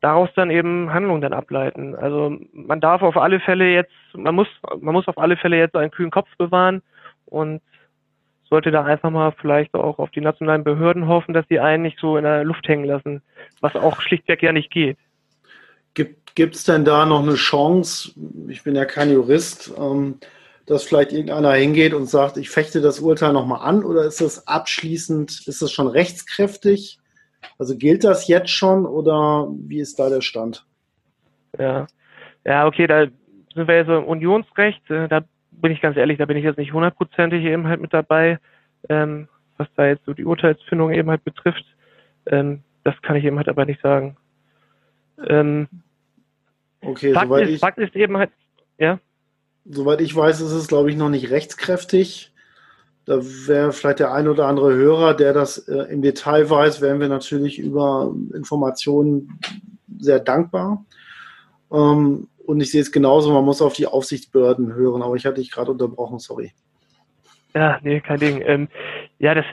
daraus 0.00 0.30
dann 0.34 0.50
eben 0.50 0.92
Handlungen 0.92 1.20
dann 1.20 1.32
ableiten. 1.32 1.96
Also 1.96 2.38
man 2.52 2.80
darf 2.80 3.02
auf 3.02 3.16
alle 3.16 3.40
Fälle 3.40 3.68
jetzt, 3.68 3.92
man 4.14 4.34
muss, 4.34 4.48
man 4.80 4.92
muss 4.92 5.08
auf 5.08 5.18
alle 5.18 5.36
Fälle 5.36 5.58
jetzt 5.58 5.74
einen 5.74 5.90
kühlen 5.90 6.10
Kopf 6.10 6.28
bewahren 6.38 6.82
und 7.26 7.60
sollte 8.48 8.70
da 8.70 8.84
einfach 8.84 9.10
mal 9.10 9.32
vielleicht 9.32 9.74
auch 9.74 9.98
auf 9.98 10.10
die 10.10 10.20
nationalen 10.20 10.64
Behörden 10.64 11.06
hoffen, 11.06 11.34
dass 11.34 11.46
sie 11.48 11.60
einen 11.60 11.82
nicht 11.82 11.98
so 11.98 12.16
in 12.16 12.24
der 12.24 12.44
Luft 12.44 12.66
hängen 12.68 12.84
lassen, 12.84 13.22
was 13.60 13.74
auch 13.76 14.00
schlichtweg 14.00 14.42
ja 14.42 14.52
nicht 14.52 14.70
geht. 14.70 14.98
Gibt 15.94 16.54
es 16.54 16.62
denn 16.62 16.84
da 16.84 17.04
noch 17.04 17.22
eine 17.22 17.34
Chance, 17.34 18.12
ich 18.46 18.62
bin 18.62 18.76
ja 18.76 18.84
kein 18.84 19.10
Jurist, 19.10 19.72
ähm, 19.76 20.20
dass 20.66 20.84
vielleicht 20.84 21.12
irgendeiner 21.12 21.52
hingeht 21.54 21.94
und 21.94 22.06
sagt, 22.06 22.36
ich 22.36 22.50
fechte 22.50 22.80
das 22.80 23.00
Urteil 23.00 23.32
nochmal 23.32 23.66
an 23.68 23.82
oder 23.82 24.04
ist 24.04 24.20
das 24.20 24.46
abschließend, 24.46 25.48
ist 25.48 25.62
das 25.62 25.72
schon 25.72 25.88
rechtskräftig? 25.88 27.00
Also 27.58 27.76
gilt 27.76 28.04
das 28.04 28.28
jetzt 28.28 28.50
schon 28.50 28.86
oder 28.86 29.48
wie 29.50 29.80
ist 29.80 29.98
da 29.98 30.10
der 30.10 30.20
Stand? 30.20 30.64
Ja, 31.58 31.86
ja, 32.44 32.66
okay, 32.66 32.86
da 32.86 33.06
sind 33.54 33.66
wir 33.66 33.76
jetzt 33.76 33.88
im 33.88 34.04
Unionsrecht, 34.04 34.88
äh, 34.90 35.08
da 35.08 35.22
bin 35.60 35.72
ich 35.72 35.80
ganz 35.80 35.96
ehrlich, 35.96 36.18
da 36.18 36.26
bin 36.26 36.36
ich 36.36 36.44
jetzt 36.44 36.58
nicht 36.58 36.72
hundertprozentig 36.72 37.44
eben 37.44 37.66
halt 37.66 37.80
mit 37.80 37.92
dabei, 37.92 38.38
ähm, 38.88 39.28
was 39.56 39.68
da 39.76 39.86
jetzt 39.86 40.04
so 40.04 40.14
die 40.14 40.24
Urteilsfindung 40.24 40.92
eben 40.92 41.10
halt 41.10 41.24
betrifft. 41.24 41.64
Ähm, 42.26 42.62
das 42.84 43.00
kann 43.02 43.16
ich 43.16 43.24
eben 43.24 43.36
halt 43.36 43.48
aber 43.48 43.64
nicht 43.64 43.80
sagen. 43.80 44.16
Ähm, 45.26 45.68
okay, 46.80 47.12
Fakt 47.12 47.26
soweit 47.26 47.48
ist, 47.48 47.54
ich, 47.54 47.60
Fakt 47.60 47.78
ist 47.78 47.96
eben 47.96 48.16
halt, 48.16 48.30
ja. 48.78 48.98
Soweit 49.64 50.00
ich 50.00 50.14
weiß, 50.14 50.40
ist 50.40 50.52
es, 50.52 50.68
glaube 50.68 50.90
ich, 50.90 50.96
noch 50.96 51.10
nicht 51.10 51.30
rechtskräftig. 51.30 52.32
Da 53.04 53.20
wäre 53.22 53.72
vielleicht 53.72 54.00
der 54.00 54.12
ein 54.12 54.28
oder 54.28 54.46
andere 54.46 54.74
Hörer, 54.74 55.14
der 55.14 55.32
das 55.32 55.58
äh, 55.66 55.92
im 55.92 56.02
Detail 56.02 56.48
weiß, 56.48 56.80
wären 56.80 57.00
wir 57.00 57.08
natürlich 57.08 57.58
über 57.58 58.14
Informationen 58.34 59.38
sehr 59.98 60.20
dankbar. 60.20 60.84
Ähm, 61.72 62.28
und 62.48 62.62
ich 62.62 62.70
sehe 62.70 62.80
es 62.80 62.90
genauso, 62.90 63.30
man 63.30 63.44
muss 63.44 63.60
auf 63.60 63.74
die 63.74 63.86
Aufsichtsbehörden 63.86 64.74
hören, 64.74 65.02
aber 65.02 65.16
ich 65.16 65.26
hatte 65.26 65.34
dich 65.34 65.50
gerade 65.50 65.70
unterbrochen, 65.70 66.18
sorry. 66.18 66.52
Ja, 67.54 67.78
nee, 67.82 68.00
kein 68.00 68.18
Ding. 68.18 68.42
Ähm, 68.42 68.68
ja, 69.18 69.34
das, 69.34 69.44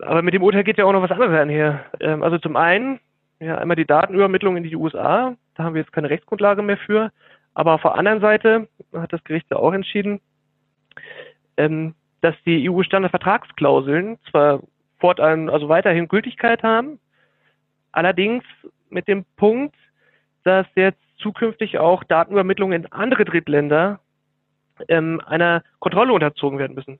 aber 0.00 0.22
mit 0.22 0.34
dem 0.34 0.42
Urteil 0.42 0.64
geht 0.64 0.76
ja 0.76 0.84
auch 0.84 0.92
noch 0.92 1.02
was 1.02 1.12
anderes 1.12 1.38
einher. 1.38 1.84
Ähm, 2.00 2.24
also 2.24 2.38
zum 2.38 2.56
einen, 2.56 2.98
ja, 3.38 3.58
einmal 3.58 3.76
die 3.76 3.86
Datenübermittlung 3.86 4.56
in 4.56 4.64
die 4.64 4.74
USA, 4.74 5.36
da 5.54 5.62
haben 5.62 5.74
wir 5.74 5.82
jetzt 5.82 5.92
keine 5.92 6.10
Rechtsgrundlage 6.10 6.62
mehr 6.62 6.78
für. 6.78 7.12
Aber 7.54 7.74
auf 7.74 7.82
der 7.82 7.94
anderen 7.94 8.20
Seite 8.20 8.66
hat 8.92 9.12
das 9.12 9.22
Gericht 9.22 9.46
ja 9.52 9.58
auch 9.58 9.72
entschieden, 9.72 10.20
ähm, 11.56 11.94
dass 12.22 12.34
die 12.44 12.68
EU-Standardvertragsklauseln 12.68 14.18
zwar 14.28 14.62
fortan, 14.98 15.48
also 15.48 15.68
weiterhin 15.68 16.08
Gültigkeit 16.08 16.64
haben, 16.64 16.98
allerdings 17.92 18.42
mit 18.90 19.06
dem 19.06 19.24
Punkt, 19.36 19.76
dass 20.42 20.66
jetzt 20.74 20.98
zukünftig 21.22 21.78
auch 21.78 22.04
Datenübermittlungen 22.04 22.82
in 22.84 22.92
andere 22.92 23.24
Drittländer 23.24 24.00
ähm, 24.88 25.20
einer 25.26 25.62
Kontrolle 25.78 26.12
unterzogen 26.12 26.58
werden 26.58 26.74
müssen. 26.74 26.98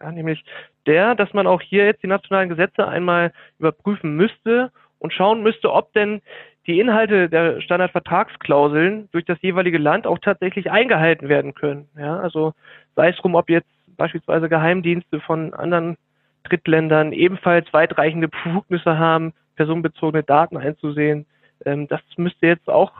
Ja, 0.00 0.12
nämlich 0.12 0.44
der, 0.86 1.14
dass 1.14 1.32
man 1.32 1.46
auch 1.46 1.60
hier 1.60 1.86
jetzt 1.86 2.02
die 2.02 2.08
nationalen 2.08 2.48
Gesetze 2.48 2.86
einmal 2.86 3.32
überprüfen 3.58 4.14
müsste 4.16 4.70
und 4.98 5.12
schauen 5.12 5.42
müsste, 5.42 5.72
ob 5.72 5.92
denn 5.94 6.20
die 6.66 6.80
Inhalte 6.80 7.28
der 7.28 7.60
Standardvertragsklauseln 7.60 9.08
durch 9.12 9.24
das 9.24 9.40
jeweilige 9.40 9.78
Land 9.78 10.06
auch 10.06 10.18
tatsächlich 10.18 10.70
eingehalten 10.70 11.28
werden 11.28 11.54
können. 11.54 11.88
Ja, 11.96 12.18
also 12.18 12.52
sei 12.94 13.10
es 13.10 13.16
drum, 13.16 13.34
ob 13.34 13.48
jetzt 13.48 13.68
beispielsweise 13.96 14.48
Geheimdienste 14.48 15.20
von 15.20 15.54
anderen 15.54 15.96
Drittländern 16.44 17.12
ebenfalls 17.12 17.72
weitreichende 17.72 18.28
Befugnisse 18.28 18.98
haben, 18.98 19.32
personenbezogene 19.54 20.22
Daten 20.22 20.56
einzusehen. 20.56 21.26
Ähm, 21.64 21.88
das 21.88 22.00
müsste 22.16 22.46
jetzt 22.46 22.68
auch 22.68 22.92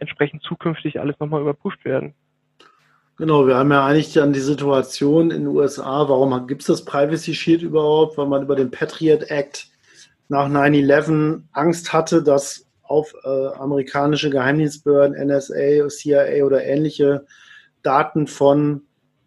entsprechend 0.00 0.42
zukünftig 0.42 1.00
alles 1.00 1.18
nochmal 1.18 1.40
überprüft 1.40 1.84
werden. 1.84 2.14
Genau, 3.16 3.48
wir 3.48 3.56
haben 3.56 3.72
ja 3.72 3.84
eigentlich 3.84 4.12
dann 4.12 4.32
die 4.32 4.40
Situation 4.40 5.32
in 5.32 5.44
den 5.44 5.48
USA, 5.48 6.08
warum 6.08 6.46
gibt 6.46 6.62
es 6.62 6.68
das 6.68 6.84
Privacy 6.84 7.34
Shield 7.34 7.62
überhaupt? 7.62 8.16
Weil 8.16 8.26
man 8.26 8.42
über 8.42 8.54
den 8.54 8.70
Patriot 8.70 9.24
Act 9.30 9.68
nach 10.28 10.48
9-11 10.48 11.42
Angst 11.52 11.92
hatte, 11.92 12.22
dass 12.22 12.66
auf 12.84 13.12
äh, 13.24 13.46
amerikanische 13.56 14.30
Geheimdienstbehörden, 14.30 15.16
NSA, 15.26 15.88
CIA 15.88 16.44
oder 16.44 16.64
ähnliche 16.64 17.26
Daten 17.82 18.26
von 18.26 18.82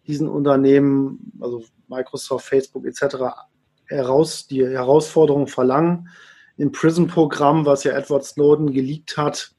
diesen 0.06 0.28
Unternehmen, 0.28 1.32
also 1.40 1.64
Microsoft, 1.88 2.46
Facebook 2.46 2.86
etc., 2.86 3.16
heraus, 3.86 4.46
die 4.46 4.66
Herausforderungen 4.66 5.46
verlangen. 5.46 6.08
Im 6.56 6.72
PRISM-Programm, 6.72 7.66
was 7.66 7.84
ja 7.84 7.92
Edward 7.92 8.24
Snowden 8.24 8.72
geleakt 8.72 9.16
hat, 9.16 9.52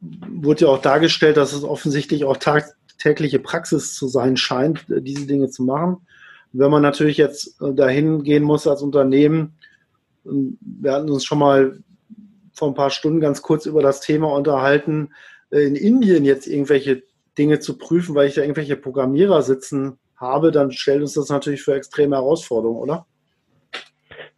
wurde 0.00 0.64
ja 0.64 0.70
auch 0.70 0.80
dargestellt, 0.80 1.36
dass 1.36 1.52
es 1.52 1.64
offensichtlich 1.64 2.24
auch 2.24 2.36
tag 2.36 2.74
tägliche 2.98 3.38
Praxis 3.38 3.94
zu 3.94 4.08
sein 4.08 4.36
scheint, 4.36 4.84
diese 4.88 5.26
Dinge 5.26 5.48
zu 5.48 5.62
machen. 5.64 5.98
wenn 6.52 6.70
man 6.70 6.82
natürlich 6.82 7.16
jetzt 7.16 7.60
äh, 7.62 7.72
dahin 7.72 8.24
gehen 8.24 8.42
muss 8.42 8.66
als 8.66 8.82
Unternehmen, 8.82 9.54
wir 10.24 10.92
hatten 10.92 11.08
uns 11.08 11.24
schon 11.24 11.38
mal 11.38 11.78
vor 12.52 12.68
ein 12.68 12.74
paar 12.74 12.90
Stunden 12.90 13.20
ganz 13.20 13.40
kurz 13.40 13.66
über 13.66 13.82
das 13.82 14.00
Thema 14.00 14.32
unterhalten, 14.32 15.10
äh, 15.50 15.60
in 15.60 15.76
Indien 15.76 16.24
jetzt 16.24 16.46
irgendwelche 16.46 17.02
Dinge 17.38 17.60
zu 17.60 17.78
prüfen, 17.78 18.14
weil 18.14 18.28
ich 18.28 18.34
da 18.34 18.42
irgendwelche 18.42 18.76
Programmierer 18.76 19.42
sitzen 19.42 19.98
habe, 20.16 20.50
dann 20.50 20.72
stellt 20.72 21.00
uns 21.00 21.14
das 21.14 21.30
natürlich 21.30 21.62
für 21.62 21.74
extreme 21.74 22.16
Herausforderungen, 22.16 22.80
oder? 22.80 23.06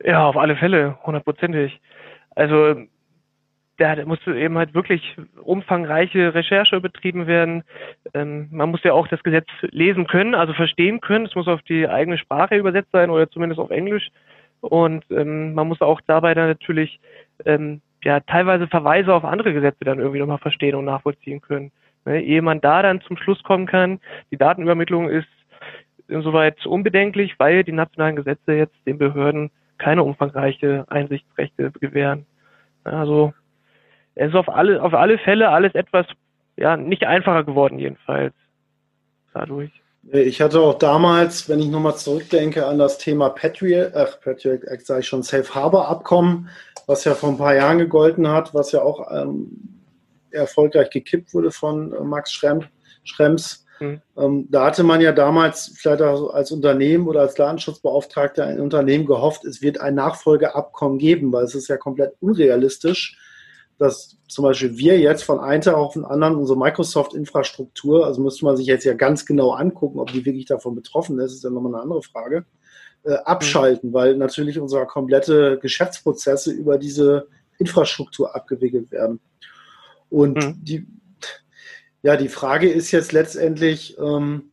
Ja, 0.04 0.26
auf 0.26 0.36
alle 0.36 0.56
Fälle, 0.56 0.98
hundertprozentig. 1.04 1.80
Also 2.30 2.76
da 3.78 4.04
musste 4.04 4.36
eben 4.36 4.58
halt 4.58 4.74
wirklich 4.74 5.16
umfangreiche 5.42 6.34
Recherche 6.34 6.80
betrieben 6.80 7.26
werden. 7.26 7.64
Ähm, 8.14 8.48
man 8.50 8.70
muss 8.70 8.82
ja 8.84 8.92
auch 8.92 9.08
das 9.08 9.22
Gesetz 9.22 9.46
lesen 9.62 10.06
können, 10.06 10.34
also 10.34 10.52
verstehen 10.52 11.00
können. 11.00 11.26
Es 11.26 11.34
muss 11.34 11.48
auf 11.48 11.62
die 11.62 11.88
eigene 11.88 12.18
Sprache 12.18 12.56
übersetzt 12.56 12.92
sein 12.92 13.10
oder 13.10 13.30
zumindest 13.30 13.60
auf 13.60 13.70
Englisch. 13.70 14.08
Und 14.60 15.04
ähm, 15.10 15.54
man 15.54 15.68
muss 15.68 15.80
auch 15.80 16.00
dabei 16.06 16.34
dann 16.34 16.48
natürlich 16.48 17.00
ähm, 17.44 17.80
ja 18.04 18.20
teilweise 18.20 18.68
Verweise 18.68 19.12
auf 19.14 19.24
andere 19.24 19.52
Gesetze 19.52 19.84
dann 19.84 19.98
irgendwie 19.98 20.20
nochmal 20.20 20.38
verstehen 20.38 20.76
und 20.76 20.84
nachvollziehen 20.84 21.40
können. 21.40 21.72
Ne? 22.04 22.22
Ehe 22.22 22.42
man 22.42 22.60
da 22.60 22.82
dann 22.82 23.00
zum 23.00 23.16
Schluss 23.16 23.42
kommen 23.42 23.66
kann, 23.66 24.00
die 24.30 24.36
Datenübermittlung 24.36 25.08
ist 25.08 25.28
insoweit 26.08 26.64
unbedenklich, 26.66 27.34
weil 27.38 27.64
die 27.64 27.72
nationalen 27.72 28.16
Gesetze 28.16 28.52
jetzt 28.52 28.76
den 28.86 28.98
Behörden 28.98 29.50
keine 29.78 30.02
umfangreiche 30.02 30.84
Einsichtsrechte 30.88 31.72
gewähren. 31.80 32.26
Also 32.84 33.32
es 34.14 34.28
ist 34.28 34.34
auf 34.34 34.48
alle, 34.48 34.82
auf 34.82 34.94
alle 34.94 35.18
Fälle 35.18 35.48
alles 35.48 35.74
etwas, 35.74 36.06
ja, 36.56 36.76
nicht 36.76 37.04
einfacher 37.04 37.44
geworden 37.44 37.78
jedenfalls 37.78 38.34
dadurch. 39.32 39.70
Ich 40.10 40.40
hatte 40.40 40.60
auch 40.60 40.78
damals, 40.78 41.48
wenn 41.48 41.60
ich 41.60 41.68
nochmal 41.68 41.96
zurückdenke 41.96 42.66
an 42.66 42.78
das 42.78 42.98
Thema 42.98 43.30
Patriot, 43.30 43.92
ach, 43.94 44.20
Patriot 44.20 44.64
Act 44.64 44.84
sage 44.84 45.00
ich 45.00 45.06
schon, 45.06 45.22
Safe 45.22 45.54
Harbor 45.54 45.88
Abkommen, 45.88 46.48
was 46.86 47.04
ja 47.04 47.14
vor 47.14 47.30
ein 47.30 47.38
paar 47.38 47.54
Jahren 47.54 47.78
gegolten 47.78 48.26
hat, 48.26 48.52
was 48.52 48.72
ja 48.72 48.82
auch 48.82 49.10
ähm, 49.12 49.78
erfolgreich 50.32 50.90
gekippt 50.90 51.32
wurde 51.32 51.52
von 51.52 51.92
äh, 51.92 52.00
Max 52.00 52.32
Schremm, 52.32 52.64
Schrems. 53.04 53.64
Mhm. 53.78 54.00
Ähm, 54.16 54.48
da 54.50 54.66
hatte 54.66 54.82
man 54.82 55.00
ja 55.00 55.12
damals 55.12 55.72
vielleicht 55.76 56.02
auch 56.02 56.34
als 56.34 56.50
Unternehmen 56.50 57.06
oder 57.06 57.20
als 57.20 57.34
Datenschutzbeauftragter 57.34 58.44
ein 58.44 58.60
Unternehmen 58.60 59.06
gehofft, 59.06 59.44
es 59.44 59.62
wird 59.62 59.80
ein 59.80 59.94
Nachfolgeabkommen 59.94 60.98
geben, 60.98 61.32
weil 61.32 61.44
es 61.44 61.54
ist 61.54 61.68
ja 61.68 61.76
komplett 61.76 62.14
unrealistisch, 62.20 63.16
dass 63.78 64.16
zum 64.28 64.44
Beispiel 64.44 64.76
wir 64.76 64.98
jetzt 64.98 65.24
von 65.24 65.40
einem 65.40 65.62
Tag 65.62 65.74
auf 65.74 65.94
den 65.94 66.04
anderen 66.04 66.36
unsere 66.36 66.58
Microsoft-Infrastruktur, 66.58 68.06
also 68.06 68.22
müsste 68.22 68.44
man 68.44 68.56
sich 68.56 68.66
jetzt 68.66 68.84
ja 68.84 68.94
ganz 68.94 69.26
genau 69.26 69.52
angucken, 69.52 69.98
ob 69.98 70.12
die 70.12 70.24
wirklich 70.24 70.46
davon 70.46 70.74
betroffen 70.74 71.18
ist, 71.18 71.32
ist 71.32 71.44
ja 71.44 71.50
nochmal 71.50 71.74
eine 71.74 71.82
andere 71.82 72.02
Frage, 72.02 72.44
äh, 73.04 73.14
abschalten, 73.14 73.90
mhm. 73.90 73.94
weil 73.94 74.16
natürlich 74.16 74.58
unsere 74.58 74.86
komplette 74.86 75.58
Geschäftsprozesse 75.60 76.52
über 76.52 76.78
diese 76.78 77.28
Infrastruktur 77.58 78.34
abgewickelt 78.34 78.90
werden. 78.90 79.20
Und 80.08 80.36
mhm. 80.36 80.64
die, 80.64 80.86
ja, 82.02 82.16
die 82.16 82.28
Frage 82.28 82.70
ist 82.70 82.90
jetzt 82.90 83.12
letztendlich, 83.12 83.96
ähm, 83.98 84.52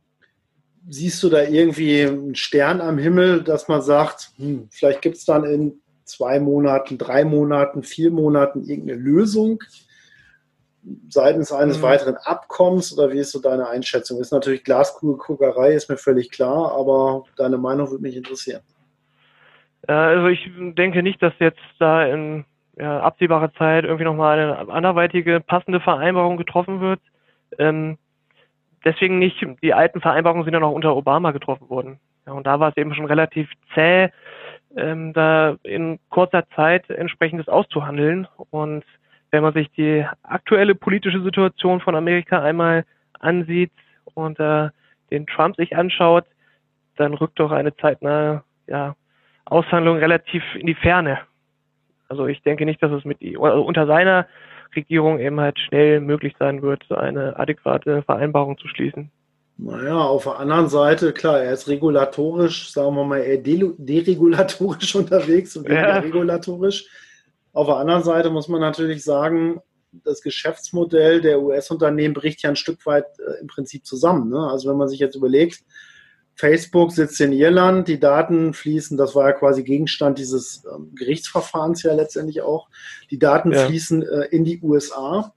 siehst 0.89 1.21
du 1.21 1.29
da 1.29 1.43
irgendwie 1.43 2.01
einen 2.01 2.35
Stern 2.35 2.81
am 2.81 2.97
Himmel, 2.97 3.43
dass 3.43 3.67
man 3.67 3.81
sagt, 3.81 4.31
hm, 4.37 4.67
vielleicht 4.71 5.01
gibt 5.01 5.17
es 5.17 5.25
dann 5.25 5.43
in 5.43 5.81
zwei 6.09 6.39
Monaten, 6.39 6.97
drei 6.97 7.23
Monaten, 7.23 7.83
vier 7.83 8.11
Monaten 8.11 8.63
irgendeine 8.63 8.99
Lösung 8.99 9.63
seitens 11.09 11.51
eines 11.51 11.79
mhm. 11.79 11.83
weiteren 11.83 12.15
Abkommens 12.17 12.97
oder 12.97 13.11
wie 13.11 13.19
ist 13.19 13.31
so 13.31 13.41
deine 13.41 13.67
Einschätzung? 13.67 14.19
Ist 14.19 14.31
natürlich 14.31 14.63
Glaskugelguckerei, 14.63 15.73
ist 15.73 15.89
mir 15.89 15.97
völlig 15.97 16.31
klar, 16.31 16.71
aber 16.71 17.23
deine 17.37 17.57
Meinung 17.57 17.89
würde 17.89 18.01
mich 18.01 18.15
interessieren. 18.15 18.61
Also 19.87 20.27
ich 20.27 20.49
denke 20.55 21.03
nicht, 21.03 21.21
dass 21.21 21.33
jetzt 21.39 21.59
da 21.79 22.05
in 22.05 22.45
ja, 22.77 22.99
absehbarer 23.01 23.53
Zeit 23.53 23.83
irgendwie 23.83 24.03
nochmal 24.03 24.39
eine 24.39 24.71
anderweitige 24.71 25.39
passende 25.39 25.79
Vereinbarung 25.79 26.37
getroffen 26.37 26.79
wird. 26.79 26.99
Ähm, 27.57 27.97
deswegen 28.85 29.19
nicht, 29.19 29.45
die 29.61 29.73
alten 29.73 30.01
Vereinbarungen 30.01 30.43
sind 30.43 30.53
ja 30.53 30.59
noch 30.59 30.71
unter 30.71 30.95
Obama 30.95 31.31
getroffen 31.31 31.69
worden. 31.69 31.99
Ja, 32.25 32.33
und 32.33 32.45
da 32.45 32.59
war 32.59 32.69
es 32.69 32.77
eben 32.77 32.93
schon 32.93 33.05
relativ 33.05 33.49
zäh, 33.73 34.09
ähm, 34.79 35.13
da 35.13 35.57
in 35.63 35.99
kurzer 36.09 36.47
Zeit 36.55 36.89
entsprechendes 36.89 37.47
auszuhandeln. 37.47 38.27
Und 38.49 38.83
wenn 39.31 39.43
man 39.43 39.53
sich 39.53 39.69
die 39.71 40.05
aktuelle 40.23 40.75
politische 40.75 41.21
Situation 41.21 41.81
von 41.81 41.95
Amerika 41.95 42.41
einmal 42.41 42.85
ansieht 43.19 43.71
und 44.13 44.39
äh, 44.39 44.69
den 45.11 45.27
Trump 45.27 45.55
sich 45.55 45.75
anschaut, 45.75 46.25
dann 46.95 47.13
rückt 47.13 47.39
doch 47.39 47.51
eine 47.51 47.75
zeitnahe 47.77 48.43
ja, 48.67 48.95
Aushandlung 49.45 49.97
relativ 49.97 50.43
in 50.55 50.67
die 50.67 50.75
Ferne. 50.75 51.19
Also 52.07 52.27
ich 52.27 52.41
denke 52.41 52.65
nicht, 52.65 52.81
dass 52.81 52.91
es 52.91 53.05
mit 53.05 53.19
also 53.21 53.63
unter 53.63 53.85
seiner 53.85 54.27
Regierung 54.75 55.19
eben 55.19 55.39
halt 55.39 55.59
schnell 55.59 55.99
möglich 55.99 56.35
sein 56.37 56.61
wird, 56.61 56.91
eine 56.91 57.37
adäquate 57.37 58.03
Vereinbarung 58.03 58.57
zu 58.57 58.67
schließen. 58.67 59.11
Naja, 59.61 59.97
auf 59.97 60.23
der 60.23 60.39
anderen 60.39 60.69
Seite, 60.69 61.11
klar, 61.11 61.41
er 61.41 61.51
ist 61.51 61.67
regulatorisch, 61.67 62.71
sagen 62.71 62.95
wir 62.95 63.03
mal, 63.03 63.19
eher 63.19 63.39
deregulatorisch 63.39 64.95
unterwegs 64.95 65.57
und 65.57 65.65
weniger 65.65 65.89
ja. 65.89 65.99
regulatorisch. 65.99 66.87
Auf 67.51 67.67
der 67.67 67.75
anderen 67.75 68.03
Seite 68.03 68.29
muss 68.29 68.47
man 68.47 68.61
natürlich 68.61 69.03
sagen, 69.03 69.59
das 69.91 70.21
Geschäftsmodell 70.21 71.19
der 71.19 71.41
US-Unternehmen 71.41 72.13
bricht 72.13 72.41
ja 72.41 72.49
ein 72.51 72.55
Stück 72.55 72.85
weit 72.85 73.05
äh, 73.19 73.41
im 73.41 73.47
Prinzip 73.47 73.85
zusammen. 73.85 74.29
Ne? 74.29 74.49
Also 74.49 74.69
wenn 74.69 74.77
man 74.77 74.87
sich 74.87 74.99
jetzt 74.99 75.15
überlegt, 75.15 75.63
Facebook 76.35 76.93
sitzt 76.93 77.19
in 77.19 77.33
Irland, 77.33 77.89
die 77.89 77.99
Daten 77.99 78.53
fließen, 78.53 78.97
das 78.97 79.13
war 79.13 79.27
ja 79.27 79.33
quasi 79.33 79.63
Gegenstand 79.63 80.19
dieses 80.19 80.63
ähm, 80.73 80.95
Gerichtsverfahrens 80.95 81.83
ja 81.83 81.93
letztendlich 81.93 82.41
auch, 82.43 82.69
die 83.11 83.19
Daten 83.19 83.51
ja. 83.51 83.65
fließen 83.65 84.03
äh, 84.03 84.27
in 84.31 84.45
die 84.45 84.61
USA 84.61 85.33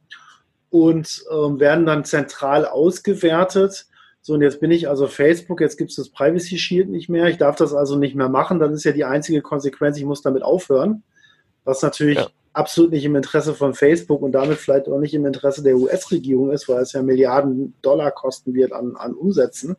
und 0.70 1.24
äh, 1.28 1.35
werden 1.35 1.87
dann 1.87 2.04
zentral 2.04 2.66
ausgewertet 2.66 3.87
so, 4.24 4.35
und 4.35 4.40
jetzt 4.40 4.61
bin 4.61 4.70
ich 4.70 4.88
also 4.88 5.08
Facebook, 5.08 5.61
jetzt 5.61 5.76
gibt 5.76 5.90
es 5.90 5.96
das 5.96 6.08
Privacy 6.08 6.56
Shield 6.56 6.88
nicht 6.88 7.08
mehr. 7.08 7.26
Ich 7.26 7.38
darf 7.38 7.56
das 7.56 7.74
also 7.74 7.96
nicht 7.96 8.14
mehr 8.14 8.28
machen. 8.28 8.61
Das 8.61 8.72
ist 8.72 8.85
ja 8.85 8.92
die 8.92 9.04
einzige 9.04 9.42
Konsequenz, 9.42 9.98
ich 9.98 10.04
muss 10.04 10.22
damit 10.22 10.44
aufhören. 10.44 11.02
Was 11.64 11.82
natürlich 11.82 12.18
ja. 12.18 12.28
absolut 12.52 12.92
nicht 12.92 13.04
im 13.04 13.16
Interesse 13.16 13.52
von 13.52 13.74
Facebook 13.74 14.22
und 14.22 14.30
damit 14.30 14.58
vielleicht 14.58 14.88
auch 14.88 15.00
nicht 15.00 15.12
im 15.14 15.26
Interesse 15.26 15.64
der 15.64 15.76
US-Regierung 15.76 16.52
ist, 16.52 16.68
weil 16.68 16.82
es 16.82 16.92
ja 16.92 17.02
Milliarden 17.02 17.74
Dollar 17.82 18.12
kosten 18.12 18.54
wird 18.54 18.72
an, 18.72 18.94
an 18.94 19.12
Umsätzen. 19.12 19.76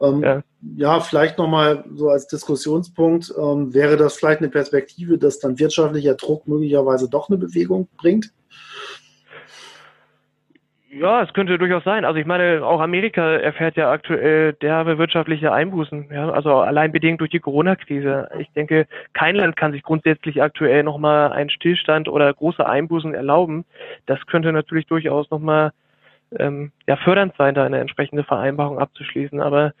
Ähm, 0.00 0.22
ja. 0.22 0.42
ja, 0.76 1.00
vielleicht 1.00 1.38
nochmal 1.38 1.84
so 1.92 2.08
als 2.08 2.28
Diskussionspunkt, 2.28 3.34
ähm, 3.36 3.74
wäre 3.74 3.96
das 3.96 4.14
vielleicht 4.14 4.42
eine 4.42 4.50
Perspektive, 4.50 5.18
dass 5.18 5.40
dann 5.40 5.58
wirtschaftlicher 5.58 6.14
Druck 6.14 6.46
möglicherweise 6.46 7.08
doch 7.08 7.30
eine 7.30 7.38
Bewegung 7.38 7.88
bringt? 7.96 8.32
Ja, 10.98 11.22
es 11.22 11.32
könnte 11.34 11.58
durchaus 11.58 11.84
sein. 11.84 12.06
Also 12.06 12.18
ich 12.18 12.24
meine, 12.24 12.64
auch 12.64 12.80
Amerika 12.80 13.32
erfährt 13.36 13.76
ja 13.76 13.90
aktuell 13.90 14.54
derbe 14.54 14.96
wirtschaftliche 14.96 15.52
Einbußen. 15.52 16.08
Ja, 16.10 16.30
also 16.30 16.54
allein 16.54 16.90
bedingt 16.90 17.20
durch 17.20 17.30
die 17.30 17.38
Corona-Krise. 17.38 18.30
Ich 18.38 18.50
denke, 18.52 18.86
kein 19.12 19.36
Land 19.36 19.56
kann 19.56 19.72
sich 19.72 19.82
grundsätzlich 19.82 20.42
aktuell 20.42 20.82
nochmal 20.84 21.32
einen 21.32 21.50
Stillstand 21.50 22.08
oder 22.08 22.32
große 22.32 22.66
Einbußen 22.66 23.12
erlauben. 23.12 23.66
Das 24.06 24.24
könnte 24.26 24.52
natürlich 24.52 24.86
durchaus 24.86 25.30
nochmal 25.30 25.72
ähm, 26.38 26.72
ja, 26.86 26.96
fördernd 26.96 27.34
sein, 27.36 27.54
da 27.54 27.64
eine 27.64 27.78
entsprechende 27.78 28.24
Vereinbarung 28.24 28.78
abzuschließen. 28.78 29.40
Aber 29.40 29.74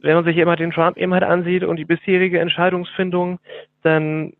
wenn 0.00 0.14
man 0.14 0.24
sich 0.24 0.36
immer 0.36 0.56
den 0.56 0.72
Trump 0.72 0.98
eben 0.98 1.14
halt 1.14 1.24
ansieht 1.24 1.64
und 1.64 1.76
die 1.76 1.86
bisherige 1.86 2.38
Entscheidungsfindung, 2.38 3.38
dann 3.82 4.34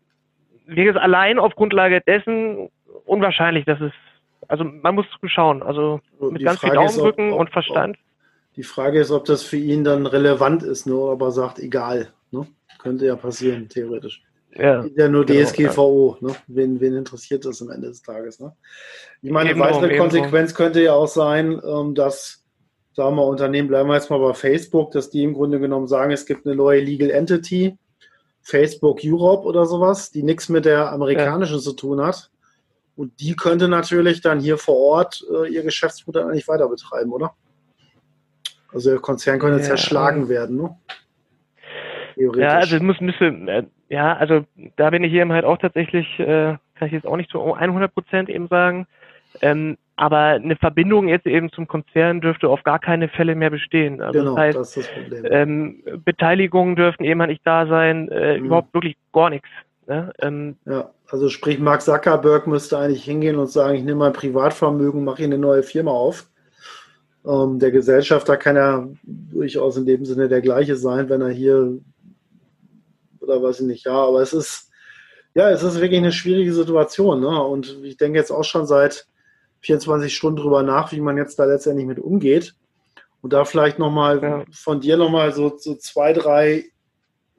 wäre 0.67 0.95
es 0.95 1.01
allein 1.01 1.39
auf 1.39 1.55
Grundlage 1.55 1.99
dessen 2.01 2.69
unwahrscheinlich, 3.05 3.65
dass 3.65 3.81
es 3.81 3.91
also 4.47 4.63
man 4.63 4.95
muss 4.95 5.05
schauen, 5.25 5.63
also 5.63 5.99
mit 6.19 6.41
die 6.41 6.45
ganz 6.45 6.59
Frage 6.59 6.79
viel 6.79 6.87
Daumenrücken 6.87 7.33
und 7.33 7.49
Verstand. 7.49 7.97
Ob, 7.97 8.55
die 8.55 8.63
Frage 8.63 8.99
ist, 8.99 9.11
ob 9.11 9.25
das 9.25 9.43
für 9.43 9.57
ihn 9.57 9.83
dann 9.83 10.05
relevant 10.05 10.63
ist, 10.63 10.85
nur 10.85 11.07
ne? 11.07 11.11
ob 11.13 11.21
er 11.21 11.31
sagt, 11.31 11.59
egal. 11.59 12.13
Ne? 12.31 12.47
Könnte 12.79 13.05
ja 13.05 13.15
passieren, 13.15 13.69
theoretisch. 13.69 14.23
Ja, 14.55 14.83
ja 14.95 15.07
nur 15.07 15.25
genau, 15.25 15.43
DSGVO. 15.43 16.17
Ja. 16.21 16.27
Ne? 16.27 16.35
Wen, 16.47 16.79
wen 16.79 16.95
interessiert 16.95 17.45
das 17.45 17.61
am 17.61 17.69
Ende 17.69 17.89
des 17.89 18.01
Tages? 18.01 18.39
Ne? 18.39 18.53
Ich 19.21 19.31
meine, 19.31 19.51
eine 19.51 19.59
weitere 19.59 19.97
Konsequenz 19.97 20.55
könnte 20.55 20.81
ja 20.81 20.93
auch 20.93 21.07
sein, 21.07 21.61
ähm, 21.63 21.93
dass, 21.93 22.45
sagen 22.93 23.15
wir, 23.15 23.25
Unternehmen, 23.25 23.67
bleiben 23.67 23.89
wir 23.89 23.95
jetzt 23.95 24.09
mal 24.09 24.19
bei 24.19 24.33
Facebook, 24.33 24.91
dass 24.91 25.09
die 25.09 25.23
im 25.23 25.33
Grunde 25.33 25.59
genommen 25.59 25.87
sagen, 25.87 26.11
es 26.11 26.25
gibt 26.25 26.45
eine 26.45 26.55
neue 26.55 26.81
Legal 26.81 27.11
Entity, 27.11 27.77
Facebook 28.41 29.01
Europe 29.03 29.45
oder 29.45 29.65
sowas, 29.65 30.11
die 30.11 30.23
nichts 30.23 30.49
mit 30.49 30.65
der 30.65 30.91
amerikanischen 30.91 31.57
ja. 31.57 31.61
zu 31.61 31.73
tun 31.73 32.01
hat. 32.01 32.31
Und 32.99 33.17
die 33.21 33.33
könnte 33.33 33.69
natürlich 33.69 34.19
dann 34.19 34.41
hier 34.41 34.57
vor 34.57 34.75
Ort 34.75 35.23
äh, 35.33 35.47
ihr 35.47 35.63
Geschäftsmodell 35.63 36.23
eigentlich 36.23 36.49
weiter 36.49 36.67
betreiben, 36.67 37.13
oder? 37.13 37.33
Also 38.73 38.89
der 38.89 38.99
Konzern 38.99 39.39
könnte 39.39 39.59
ja, 39.59 39.63
zerschlagen 39.63 40.23
ähm, 40.23 40.29
werden, 40.29 40.57
ne? 40.57 40.77
Ja, 42.17 42.57
also 42.57 42.75
es 42.75 42.81
muss 42.81 42.99
müsste, 42.99 43.27
äh, 43.27 43.63
ja, 43.87 44.17
also 44.17 44.43
da 44.75 44.89
bin 44.89 45.05
ich 45.05 45.13
eben 45.13 45.31
halt 45.31 45.45
auch 45.45 45.57
tatsächlich, 45.57 46.19
äh, 46.19 46.57
kann 46.75 46.87
ich 46.87 46.91
jetzt 46.91 47.07
auch 47.07 47.15
nicht 47.15 47.31
zu 47.31 47.41
100 47.41 47.93
Prozent 47.93 48.27
eben 48.27 48.49
sagen, 48.49 48.85
ähm, 49.41 49.77
aber 49.95 50.17
eine 50.17 50.57
Verbindung 50.57 51.07
jetzt 51.07 51.25
eben 51.25 51.53
zum 51.53 51.69
Konzern 51.69 52.19
dürfte 52.19 52.49
auf 52.49 52.63
gar 52.63 52.79
keine 52.79 53.07
Fälle 53.07 53.33
mehr 53.33 53.49
bestehen. 53.49 54.01
Also 54.01 54.19
genau, 54.19 54.35
das, 54.35 54.43
heißt, 54.43 54.57
das 54.57 54.75
ist 54.75 54.89
das 54.89 54.93
Problem. 54.93 55.25
Ähm, 55.31 55.83
Beteiligungen 56.03 56.75
dürften 56.75 57.05
eben 57.05 57.21
halt 57.21 57.29
nicht 57.29 57.47
da 57.47 57.65
sein, 57.65 58.09
äh, 58.09 58.37
mhm. 58.37 58.47
überhaupt 58.47 58.73
wirklich 58.73 58.97
gar 59.13 59.29
nichts. 59.29 59.47
Ne? 59.89 60.13
Ähm, 60.19 60.55
ja, 60.65 60.91
also 61.07 61.29
sprich, 61.29 61.57
Mark 61.57 61.81
Zuckerberg 61.81 62.45
müsste 62.45 62.77
eigentlich 62.77 63.03
hingehen 63.03 63.37
und 63.37 63.51
sagen, 63.51 63.75
ich 63.75 63.83
nehme 63.83 63.97
mein 63.97 64.13
Privatvermögen, 64.13 65.03
mache 65.03 65.17
hier 65.17 65.25
eine 65.25 65.39
neue 65.39 65.63
Firma 65.63 65.89
auf. 65.89 66.29
Ähm, 67.25 67.57
der 67.57 67.71
Gesellschafter 67.71 68.37
kann 68.37 68.55
ja 68.55 68.87
durchaus 69.03 69.77
in 69.77 69.87
dem 69.87 70.05
Sinne 70.05 70.29
der 70.29 70.41
gleiche 70.41 70.75
sein, 70.75 71.09
wenn 71.09 71.21
er 71.21 71.31
hier 71.31 71.79
oder 73.19 73.41
weiß 73.41 73.61
ich 73.61 73.65
nicht, 73.65 73.85
ja, 73.85 73.93
aber 73.93 74.21
es 74.21 74.31
ist, 74.31 74.69
ja, 75.33 75.49
es 75.49 75.63
ist 75.63 75.81
wirklich 75.81 75.99
eine 75.99 76.11
schwierige 76.11 76.53
Situation. 76.53 77.21
Ne? 77.21 77.43
Und 77.43 77.79
ich 77.83 77.97
denke 77.97 78.19
jetzt 78.19 78.31
auch 78.31 78.43
schon 78.43 78.67
seit 78.67 79.07
24 79.61 80.15
Stunden 80.15 80.41
drüber 80.41 80.61
nach, 80.61 80.91
wie 80.91 81.01
man 81.01 81.17
jetzt 81.17 81.39
da 81.39 81.45
letztendlich 81.45 81.87
mit 81.87 81.99
umgeht. 81.99 82.53
Und 83.21 83.33
da 83.33 83.43
vielleicht 83.43 83.79
nochmal 83.79 84.21
ja. 84.21 84.43
von 84.51 84.81
dir 84.81 84.97
nochmal 84.97 85.33
so, 85.33 85.57
so 85.57 85.75
zwei, 85.75 86.13
drei 86.13 86.65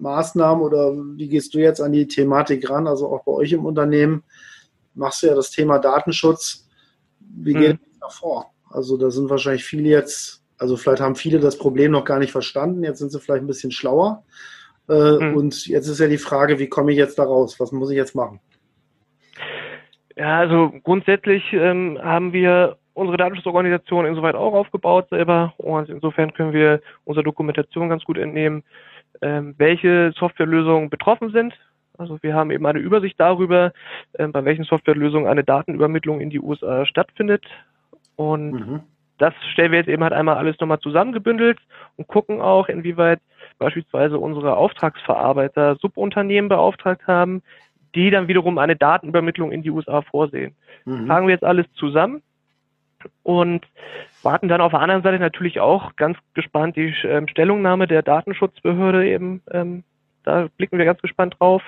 Maßnahmen 0.01 0.65
oder 0.65 0.93
wie 0.95 1.29
gehst 1.29 1.55
du 1.55 1.59
jetzt 1.59 1.81
an 1.81 1.93
die 1.93 2.07
Thematik 2.09 2.69
ran? 2.69 2.87
Also 2.87 3.09
auch 3.09 3.25
bei 3.25 3.33
euch 3.33 3.53
im 3.53 3.65
Unternehmen 3.65 4.25
machst 4.95 5.23
du 5.23 5.29
ja 5.29 5.35
das 5.35 5.51
Thema 5.51 5.79
Datenschutz. 5.79 6.69
Wie 7.21 7.55
geht 7.55 7.81
mhm. 7.81 7.87
da 8.01 8.09
vor? 8.09 8.53
Also 8.71 8.97
da 8.97 9.11
sind 9.11 9.31
wahrscheinlich 9.31 9.65
viele 9.65 9.89
jetzt, 9.89 10.43
also 10.59 10.77
vielleicht 10.77 11.03
haben 11.03 11.17
viele 11.17 11.39
das 11.39 11.59
Problem 11.59 11.93
noch 11.93 12.05
gar 12.05 12.19
nicht 12.19 12.33
verstanden. 12.33 12.83
Jetzt 12.85 12.99
sind 12.99 13.11
sie 13.13 13.21
vielleicht 13.21 13.43
ein 13.43 13.49
bisschen 13.49 13.73
schlauer. 13.73 14.25
Mhm. 14.89 15.37
Und 15.37 15.67
jetzt 15.67 15.87
ist 15.87 16.01
ja 16.01 16.09
die 16.09 16.19
Frage, 16.19 16.59
wie 16.59 16.69
komme 16.69 16.93
ich 16.93 16.99
jetzt 16.99 17.19
da 17.19 17.25
raus? 17.25 17.61
Was 17.61 17.71
muss 17.71 17.91
ich 17.91 17.97
jetzt 17.97 18.15
machen? 18.15 18.41
Ja, 20.17 20.39
also 20.39 20.73
grundsätzlich 20.83 21.45
ähm, 21.53 21.99
haben 22.03 22.33
wir 22.33 22.77
unsere 22.95 23.17
Datenschutzorganisation 23.17 24.05
insoweit 24.05 24.35
auch 24.35 24.53
aufgebaut 24.53 25.09
selber 25.09 25.55
und 25.57 25.89
insofern 25.89 26.35
können 26.35 26.53
wir 26.53 26.81
unserer 27.05 27.25
Dokumentation 27.25 27.89
ganz 27.89 28.05
gut 28.05 28.19
entnehmen, 28.19 28.63
ähm, 29.23 29.55
welche 29.59 30.13
Softwarelösungen 30.13 30.91
betroffen 30.91 31.31
sind. 31.31 31.55
Also 31.99 32.19
wir 32.23 32.35
haben 32.35 32.51
eben 32.51 32.65
eine 32.67 32.79
Übersicht 32.79 33.21
darüber, 33.21 33.73
ähm, 34.19 34.33
bei 34.33 34.45
welchen 34.45 34.65
Softwarelösungen 34.65 35.29
eine 35.29 35.45
Datenübermittlung 35.45 36.21
in 36.21 36.31
die 36.31 36.41
USA 36.41 36.87
stattfindet. 36.87 37.45
Und 38.17 38.53
mhm. 38.53 38.81
das 39.19 39.35
stellen 39.53 39.73
wir 39.73 39.79
jetzt 39.79 39.89
eben 39.89 40.03
halt 40.03 40.15
einmal 40.15 40.37
alles 40.37 40.59
nochmal 40.61 40.81
zusammengebündelt 40.81 41.59
und 41.97 42.09
gucken 42.09 42.41
auch, 42.41 42.69
inwieweit 42.69 43.21
beispielsweise 43.59 44.19
unsere 44.19 44.57
Auftragsverarbeiter 44.57 45.77
Subunternehmen 45.77 46.49
beauftragt 46.49 47.07
haben, 47.07 47.43
die 47.95 48.11
dann 48.11 48.29
wiederum 48.29 48.57
eine 48.59 48.77
Datenübermittlung 48.77 49.53
in 49.53 49.63
die 49.63 49.71
USA 49.71 50.01
vorsehen. 50.03 50.55
Mhm. 50.87 51.07
Tragen 51.07 51.27
wir 51.27 51.35
jetzt 51.35 51.45
alles 51.45 51.67
zusammen 51.75 52.23
und 53.23 53.67
warten 54.23 54.49
dann 54.49 54.61
auf 54.61 54.73
der 54.73 54.81
anderen 54.81 55.03
Seite 55.03 55.19
natürlich 55.19 55.61
auch 55.61 55.97
ganz 55.97 56.19
gespannt 56.35 56.77
die 56.77 56.95
ähm, 57.05 57.29
Stellungnahme 57.29 57.87
der 57.87 58.03
Datenschutzbehörde 58.03 59.09
eben. 59.09 59.43
Ähm, 59.51 59.85
da 60.25 60.49
blicken 60.57 60.79
wir 60.79 60.85
ganz 60.85 61.01
gespannt 61.01 61.37
drauf. 61.39 61.63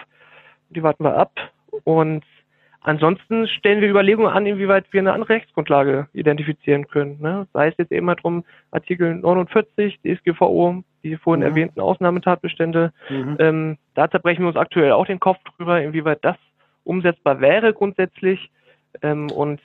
Die 0.71 0.83
warten 0.83 1.05
wir 1.05 1.17
ab. 1.17 1.33
Und 1.85 2.25
ansonsten 2.81 3.49
stellen 3.49 3.81
wir 3.81 3.89
Überlegungen 3.89 4.33
an, 4.33 4.47
inwieweit 4.47 4.93
wir 4.93 5.01
eine 5.01 5.13
andere 5.13 5.31
Rechtsgrundlage 5.31 6.09
identifizieren 6.13 6.89
können. 6.89 7.21
Ne? 7.21 7.47
Sei 7.53 7.69
es 7.69 7.75
jetzt 7.79 7.93
eben 7.93 8.07
mal 8.07 8.15
drum 8.15 8.45
Artikel 8.71 9.15
49 9.15 10.01
DSGVO, 10.03 10.83
die 11.03 11.17
vorhin 11.17 11.41
mhm. 11.41 11.49
erwähnten 11.49 11.81
Ausnahmetatbestände. 11.81 12.93
Mhm. 13.09 13.37
Ähm, 13.39 13.79
da 13.95 14.11
zerbrechen 14.11 14.43
wir 14.43 14.49
uns 14.49 14.57
aktuell 14.57 14.93
auch 14.93 15.07
den 15.07 15.21
Kopf 15.21 15.39
drüber, 15.57 15.81
inwieweit 15.83 16.19
das 16.23 16.37
umsetzbar 16.85 17.41
wäre 17.41 17.73
grundsätzlich. 17.73 18.51
Ähm, 19.01 19.31
und 19.31 19.61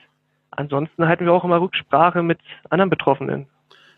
ansonsten 0.58 1.08
halten 1.08 1.26
wir 1.26 1.34
auch 1.34 1.44
immer 1.44 1.62
Rücksprache 1.62 2.22
mit 2.22 2.40
anderen 2.70 2.90
Betroffenen. 2.90 3.48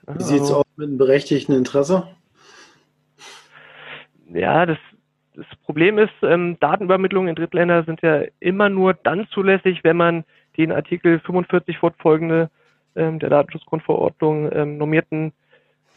Wie 0.08 0.24
sieht 0.24 0.38
es 0.38 0.42
also, 0.44 0.58
aus 0.58 0.66
mit 0.76 0.88
einem 0.88 0.98
berechtigten 0.98 1.54
Interesse? 1.54 2.08
Ja, 4.32 4.66
das, 4.66 4.78
das 5.36 5.46
Problem 5.66 5.98
ist, 5.98 6.14
ähm, 6.22 6.58
Datenübermittlungen 6.60 7.30
in 7.30 7.36
Drittländer 7.36 7.84
sind 7.84 8.02
ja 8.02 8.24
immer 8.40 8.70
nur 8.70 8.94
dann 8.94 9.28
zulässig, 9.30 9.84
wenn 9.84 9.98
man 9.98 10.24
den 10.58 10.72
Artikel 10.72 11.20
45 11.20 11.78
fortfolgende 11.78 12.50
ähm, 12.96 13.20
der 13.20 13.30
Datenschutzgrundverordnung 13.30 14.52
ähm, 14.52 14.78
normierten 14.78 15.32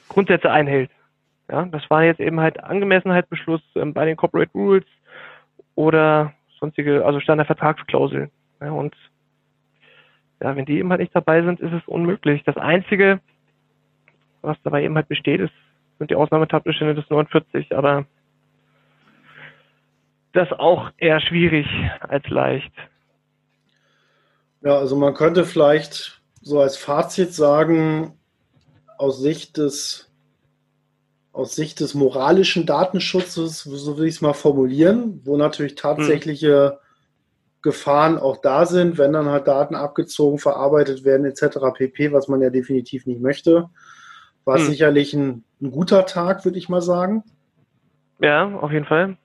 Grundsätze 0.09 0.51
einhält. 0.51 0.90
Ja, 1.51 1.64
das 1.66 1.83
war 1.90 2.05
jetzt 2.05 2.20
eben 2.20 2.40
halt 2.40 2.62
Angemessenheitsbeschluss 2.62 3.62
ähm, 3.77 3.92
bei 3.92 4.05
den 4.05 4.16
Corporate 4.16 4.53
Rules 4.55 4.85
oder 5.75 6.33
sonstige, 6.61 7.05
also 7.05 7.20
Standardvertragsklauseln. 7.20 8.31
Ja, 8.61 8.70
und 8.70 8.94
ja, 10.42 10.57
wenn 10.57 10.64
die 10.64 10.78
eben 10.78 10.90
halt 10.90 11.00
nicht 11.00 11.14
dabei 11.14 11.42
sind, 11.42 11.61
ist 11.61 11.72
es 11.72 11.87
unmöglich. 11.87 12.42
Das 12.44 12.57
Einzige, 12.57 13.20
was 14.40 14.57
dabei 14.64 14.83
eben 14.83 14.96
halt 14.96 15.09
besteht, 15.09 15.40
ist, 15.40 15.52
sind 15.98 16.11
die 16.11 16.16
Ausnahmetatbestände 16.16 16.96
des 16.96 17.09
49, 17.09 17.76
aber 17.76 18.07
das 20.33 20.50
auch 20.52 20.90
eher 20.96 21.20
schwierig 21.20 21.66
als 22.00 22.26
leicht. 22.28 22.72
Ja, 24.62 24.78
also 24.78 24.96
man 24.96 25.14
könnte 25.14 25.44
vielleicht 25.44 26.20
so 26.40 26.61
als 26.61 26.76
Fazit 26.76 27.33
sagen, 27.33 28.18
aus 28.98 29.20
Sicht 29.20 29.59
des, 29.59 30.11
aus 31.33 31.55
Sicht 31.55 31.78
des 31.78 31.94
moralischen 31.94 32.66
Datenschutzes, 32.66 33.62
so 33.62 33.98
will 33.98 34.07
ich 34.07 34.16
es 34.16 34.20
mal 34.20 34.33
formulieren, 34.33 35.20
wo 35.24 35.37
natürlich 35.37 35.76
tatsächliche 35.76 36.81
Gefahren 37.62 38.18
auch 38.18 38.38
da 38.38 38.66
sind, 38.66 38.98
wenn 38.98 39.12
dann 39.12 39.29
halt 39.29 39.46
Daten 39.46 39.75
abgezogen, 39.75 40.38
verarbeitet 40.38 41.05
werden 41.05 41.25
etc. 41.25 41.59
pp, 41.75 42.12
was 42.12 42.29
man 42.29 42.40
ja 42.42 42.51
definitiv 42.51 43.07
nicht 43.07 43.20
möchte. 43.20 43.70
War 44.44 44.59
hm. 44.59 44.66
sicherlich 44.66 45.14
ein, 45.14 45.44
ein 45.61 45.70
guter 45.70 46.05
Tag, 46.07 46.44
würde 46.44 46.59
ich 46.59 46.68
mal 46.68 46.83
sagen. 46.83 47.22
Ja, 48.20 48.46
auf 48.59 48.72
jeden 48.72 48.87
Fall. 48.87 49.16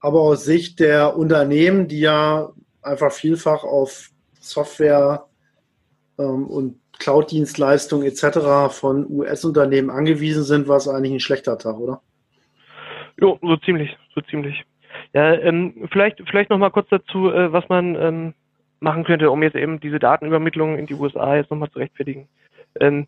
Aber 0.00 0.20
aus 0.22 0.44
Sicht 0.44 0.80
der 0.80 1.16
Unternehmen, 1.16 1.88
die 1.88 2.00
ja 2.00 2.50
einfach 2.82 3.12
vielfach 3.12 3.64
auf 3.64 4.10
Software 4.40 5.26
ähm, 6.18 6.46
und 6.46 6.80
Cloud-Dienstleistungen 6.98 8.06
etc. 8.06 8.74
von 8.74 9.06
US-Unternehmen 9.10 9.90
angewiesen 9.90 10.44
sind, 10.44 10.68
war 10.68 10.76
es 10.76 10.88
eigentlich 10.88 11.12
ein 11.12 11.20
schlechter 11.20 11.58
Tag, 11.58 11.78
oder? 11.78 12.02
Jo, 13.20 13.38
so 13.42 13.56
ziemlich, 13.58 13.96
so 14.14 14.20
ziemlich. 14.22 14.64
Ja, 15.14 15.32
ähm, 15.32 15.88
vielleicht, 15.90 16.22
vielleicht 16.28 16.50
noch 16.50 16.58
mal 16.58 16.70
kurz 16.70 16.88
dazu, 16.88 17.30
äh, 17.32 17.52
was 17.52 17.68
man 17.68 17.94
ähm, 17.96 18.34
machen 18.80 19.04
könnte, 19.04 19.30
um 19.30 19.42
jetzt 19.42 19.56
eben 19.56 19.80
diese 19.80 19.98
Datenübermittlung 19.98 20.76
in 20.76 20.86
die 20.86 20.94
USA 20.94 21.36
jetzt 21.36 21.50
nochmal 21.50 21.70
zu 21.70 21.78
rechtfertigen. 21.78 22.28
Ähm, 22.80 23.06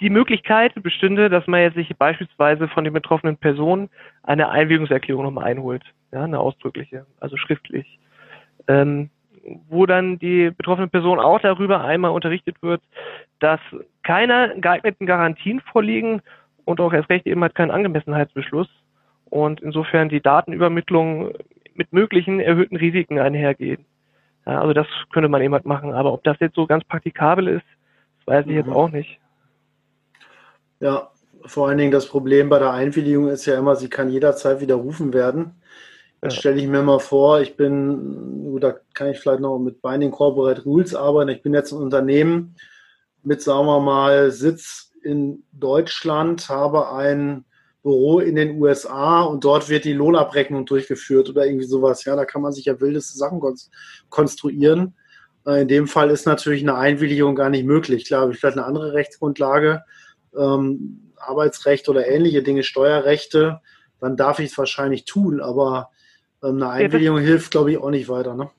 die 0.00 0.10
Möglichkeit 0.10 0.72
bestünde, 0.82 1.28
dass 1.28 1.46
man 1.46 1.60
jetzt 1.60 1.74
sich 1.74 1.94
beispielsweise 1.96 2.68
von 2.68 2.84
den 2.84 2.92
betroffenen 2.92 3.36
Personen 3.36 3.90
eine 4.22 4.48
Einwilligungserklärung 4.48 5.24
nochmal 5.24 5.44
einholt, 5.44 5.82
ja, 6.10 6.24
eine 6.24 6.38
ausdrückliche, 6.38 7.06
also 7.20 7.36
schriftlich. 7.36 7.98
Ähm, 8.66 9.10
wo 9.68 9.86
dann 9.86 10.18
die 10.18 10.50
betroffene 10.50 10.88
Person 10.88 11.18
auch 11.18 11.40
darüber 11.40 11.82
einmal 11.82 12.10
unterrichtet 12.10 12.62
wird, 12.62 12.82
dass 13.38 13.60
keine 14.02 14.54
geeigneten 14.60 15.06
Garantien 15.06 15.60
vorliegen 15.60 16.20
und 16.64 16.80
auch 16.80 16.92
erst 16.92 17.10
recht 17.10 17.26
eben 17.26 17.42
halt 17.42 17.54
kein 17.54 17.70
Angemessenheitsbeschluss 17.70 18.68
und 19.30 19.60
insofern 19.60 20.08
die 20.08 20.20
Datenübermittlung 20.20 21.32
mit 21.74 21.92
möglichen 21.92 22.40
erhöhten 22.40 22.76
Risiken 22.76 23.18
einhergeht. 23.18 23.80
Ja, 24.46 24.60
also 24.60 24.72
das 24.72 24.86
könnte 25.12 25.28
man 25.28 25.42
eben 25.42 25.54
halt 25.54 25.64
machen, 25.64 25.92
aber 25.92 26.12
ob 26.12 26.24
das 26.24 26.36
jetzt 26.40 26.56
so 26.56 26.66
ganz 26.66 26.84
praktikabel 26.84 27.48
ist, 27.48 27.66
das 28.18 28.26
weiß 28.26 28.46
ich 28.46 28.52
mhm. 28.52 28.58
jetzt 28.58 28.68
auch 28.68 28.90
nicht. 28.90 29.18
Ja, 30.80 31.10
vor 31.44 31.68
allen 31.68 31.78
Dingen 31.78 31.92
das 31.92 32.06
Problem 32.06 32.48
bei 32.48 32.58
der 32.58 32.72
Einwilligung 32.72 33.28
ist 33.28 33.46
ja 33.46 33.58
immer, 33.58 33.76
sie 33.76 33.88
kann 33.88 34.10
jederzeit 34.10 34.60
widerrufen 34.60 35.12
werden. 35.12 35.60
Jetzt 36.22 36.34
ja. 36.34 36.40
stelle 36.40 36.60
ich 36.60 36.68
mir 36.68 36.82
mal 36.82 36.98
vor, 36.98 37.40
ich 37.40 37.56
bin, 37.56 38.58
da 38.60 38.74
kann 38.92 39.08
ich 39.08 39.18
vielleicht 39.18 39.40
noch 39.40 39.58
mit 39.58 39.80
Binding 39.80 40.10
Corporate 40.10 40.64
Rules 40.64 40.94
arbeiten. 40.94 41.30
Ich 41.30 41.42
bin 41.42 41.54
jetzt 41.54 41.72
ein 41.72 41.78
Unternehmen 41.78 42.56
mit, 43.22 43.40
sagen 43.40 43.66
wir 43.66 43.80
mal, 43.80 44.30
Sitz 44.30 44.92
in 45.02 45.44
Deutschland, 45.52 46.48
habe 46.48 46.92
ein 46.92 47.44
Büro 47.82 48.20
in 48.20 48.34
den 48.34 48.60
USA 48.60 49.22
und 49.22 49.44
dort 49.44 49.68
wird 49.68 49.84
die 49.84 49.92
Lohnabrechnung 49.92 50.66
durchgeführt 50.66 51.30
oder 51.30 51.46
irgendwie 51.46 51.66
sowas. 51.66 52.04
Ja, 52.04 52.14
da 52.16 52.24
kann 52.24 52.42
man 52.42 52.52
sich 52.52 52.66
ja 52.66 52.80
wildeste 52.80 53.16
Sachen 53.16 53.40
konstruieren. 54.08 54.94
Äh, 55.46 55.62
in 55.62 55.68
dem 55.68 55.88
Fall 55.88 56.10
ist 56.10 56.26
natürlich 56.26 56.62
eine 56.62 56.76
Einwilligung 56.76 57.34
gar 57.34 57.50
nicht 57.50 57.64
möglich. 57.64 58.04
Klar, 58.06 58.22
habe 58.22 58.32
ich 58.32 58.38
vielleicht 58.38 58.58
eine 58.58 58.66
andere 58.66 58.92
Rechtsgrundlage, 58.92 59.82
ähm, 60.36 61.12
Arbeitsrecht 61.16 61.88
oder 61.88 62.06
ähnliche 62.06 62.42
Dinge, 62.42 62.62
Steuerrechte, 62.62 63.60
dann 64.00 64.16
darf 64.16 64.38
ich 64.38 64.50
es 64.50 64.58
wahrscheinlich 64.58 65.04
tun, 65.04 65.40
aber 65.40 65.90
ähm, 66.42 66.56
eine 66.56 66.70
Einwilligung 66.70 67.18
ja, 67.18 67.24
hilft, 67.24 67.50
glaube 67.50 67.72
ich, 67.72 67.78
auch 67.78 67.90
nicht 67.90 68.08
weiter. 68.08 68.34
Ne? 68.34 68.50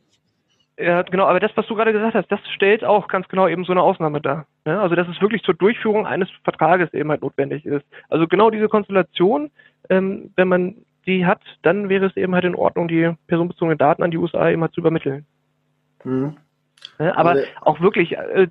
Ja, 0.78 1.02
genau, 1.04 1.26
aber 1.26 1.40
das, 1.40 1.52
was 1.56 1.68
du 1.68 1.76
gerade 1.76 1.94
gesagt 1.94 2.16
hast, 2.16 2.32
das 2.32 2.40
stellt 2.56 2.84
auch 2.84 3.08
ganz 3.08 3.28
genau 3.28 3.48
eben 3.48 3.66
so 3.66 3.72
eine 3.72 3.82
Ausnahme 3.82 4.22
dar. 4.22 4.46
Ne? 4.66 4.80
Also, 4.80 4.96
dass 4.96 5.08
es 5.08 5.22
wirklich 5.22 5.44
zur 5.44 5.54
Durchführung 5.54 6.08
eines 6.08 6.30
Vertrages 6.44 6.94
eben 6.94 7.10
halt 7.10 7.22
notwendig 7.22 7.66
ist. 7.66 7.86
Also 8.10 8.28
genau 8.28 8.50
diese 8.50 8.70
Konstellation, 8.70 9.52
ähm, 9.90 10.32
wenn 10.36 10.48
man 10.48 10.76
die 11.06 11.26
hat, 11.26 11.42
dann 11.62 11.90
wäre 11.90 12.06
es 12.06 12.18
eben 12.18 12.34
halt 12.34 12.46
in 12.46 12.56
Ordnung, 12.56 12.88
die 12.88 13.12
personenbezogenen 13.28 13.78
Daten 13.78 14.04
an 14.04 14.12
die 14.12 14.18
USA 14.18 14.50
eben 14.50 14.62
halt 14.62 14.74
zu 14.74 14.82
übermitteln. 14.82 15.26
Mhm. 16.04 16.38
Ne? 17.00 17.16
Aber 17.18 17.32
also, 17.32 17.46
auch 17.62 17.82
wirklich 17.82 18.18
äh, 18.18 18.48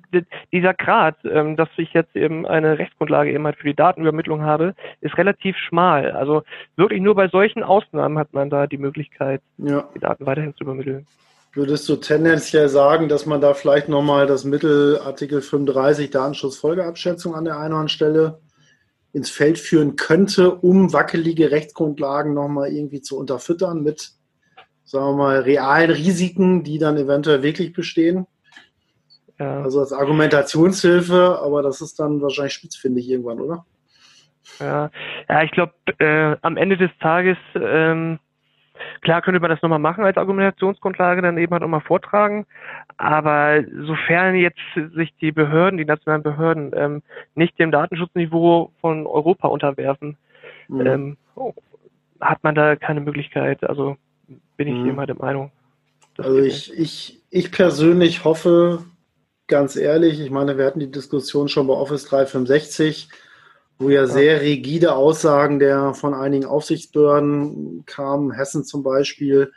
dieser 0.51 0.73
Grad, 0.73 1.15
ähm, 1.25 1.55
dass 1.55 1.69
ich 1.77 1.93
jetzt 1.93 2.15
eben 2.15 2.45
eine 2.45 2.77
Rechtsgrundlage 2.77 3.31
eben 3.31 3.45
halt 3.45 3.57
für 3.57 3.67
die 3.67 3.75
Datenübermittlung 3.75 4.41
habe, 4.41 4.75
ist 4.99 5.17
relativ 5.17 5.57
schmal. 5.57 6.11
Also 6.11 6.43
wirklich 6.75 7.01
nur 7.01 7.15
bei 7.15 7.27
solchen 7.27 7.63
Ausnahmen 7.63 8.17
hat 8.17 8.33
man 8.33 8.49
da 8.49 8.67
die 8.67 8.77
Möglichkeit, 8.77 9.41
ja. 9.57 9.83
die 9.95 9.99
Daten 9.99 10.25
weiterhin 10.25 10.55
zu 10.55 10.63
übermitteln. 10.63 11.05
Würdest 11.53 11.89
du 11.89 11.97
tendenziell 11.97 12.69
sagen, 12.69 13.09
dass 13.09 13.25
man 13.25 13.41
da 13.41 13.53
vielleicht 13.53 13.89
nochmal 13.89 14.25
das 14.25 14.45
Mittel 14.45 14.99
Artikel 14.99 15.41
35 15.41 16.09
Datenschutzfolgeabschätzung 16.09 17.35
an 17.35 17.43
der 17.43 17.59
einen 17.59 17.89
Stelle 17.89 18.39
ins 19.11 19.29
Feld 19.29 19.59
führen 19.59 19.97
könnte, 19.97 20.55
um 20.55 20.93
wackelige 20.93 21.51
Rechtsgrundlagen 21.51 22.33
nochmal 22.33 22.71
irgendwie 22.71 23.01
zu 23.01 23.17
unterfüttern 23.17 23.83
mit, 23.83 24.11
sagen 24.85 25.07
wir 25.07 25.15
mal, 25.17 25.39
realen 25.39 25.91
Risiken, 25.91 26.63
die 26.63 26.77
dann 26.77 26.95
eventuell 26.95 27.43
wirklich 27.43 27.73
bestehen? 27.73 28.27
Ja. 29.37 29.63
Also 29.63 29.81
als 29.81 29.91
Argumentationshilfe, 29.91 31.39
aber 31.41 31.61
das 31.63 31.81
ist 31.81 31.99
dann 31.99 32.21
wahrscheinlich 32.21 32.53
spitzfindig 32.53 33.09
irgendwann, 33.09 33.41
oder? 33.41 33.65
Ja, 34.59 34.89
ja 35.27 35.43
ich 35.43 35.51
glaube, 35.51 35.73
äh, 35.97 36.37
am 36.41 36.55
Ende 36.55 36.77
des 36.77 36.91
Tages 37.01 37.37
ähm, 37.55 38.19
Klar 39.01 39.21
könnte 39.21 39.39
man 39.39 39.49
das 39.49 39.61
nochmal 39.61 39.79
machen 39.79 40.03
als 40.03 40.17
Argumentationsgrundlage, 40.17 41.21
dann 41.21 41.37
eben 41.37 41.51
halt 41.51 41.61
nochmal 41.61 41.81
vortragen. 41.81 42.45
Aber 42.97 43.63
sofern 43.85 44.35
jetzt 44.35 44.59
sich 44.95 45.13
die 45.21 45.31
Behörden, 45.31 45.77
die 45.77 45.85
nationalen 45.85 46.23
Behörden, 46.23 46.71
ähm, 46.75 47.01
nicht 47.35 47.57
dem 47.59 47.71
Datenschutzniveau 47.71 48.71
von 48.81 49.07
Europa 49.07 49.47
unterwerfen, 49.47 50.17
mhm. 50.67 50.85
ähm, 50.85 51.17
oh, 51.35 51.53
hat 52.19 52.43
man 52.43 52.55
da 52.55 52.75
keine 52.75 53.01
Möglichkeit. 53.01 53.63
Also 53.63 53.97
bin 54.57 54.67
ich 54.67 54.75
mhm. 54.75 54.89
eben 54.89 54.99
halt 54.99 55.09
der 55.09 55.17
Meinung. 55.17 55.51
Also 56.17 56.39
ich, 56.39 56.77
ich, 56.77 57.21
ich 57.29 57.51
persönlich 57.51 58.25
hoffe, 58.25 58.83
ganz 59.47 59.75
ehrlich, 59.75 60.19
ich 60.19 60.29
meine, 60.29 60.57
wir 60.57 60.65
hatten 60.65 60.79
die 60.79 60.91
Diskussion 60.91 61.47
schon 61.47 61.67
bei 61.67 61.73
Office 61.73 62.05
365 62.05 63.09
wo 63.81 63.89
ja 63.89 64.05
sehr 64.05 64.41
rigide 64.41 64.93
Aussagen 64.93 65.59
der 65.59 65.93
von 65.93 66.13
einigen 66.13 66.45
Aufsichtsbehörden 66.45 67.83
kamen, 67.85 68.31
Hessen 68.31 68.63
zum 68.63 68.83
Beispiel, 68.83 69.51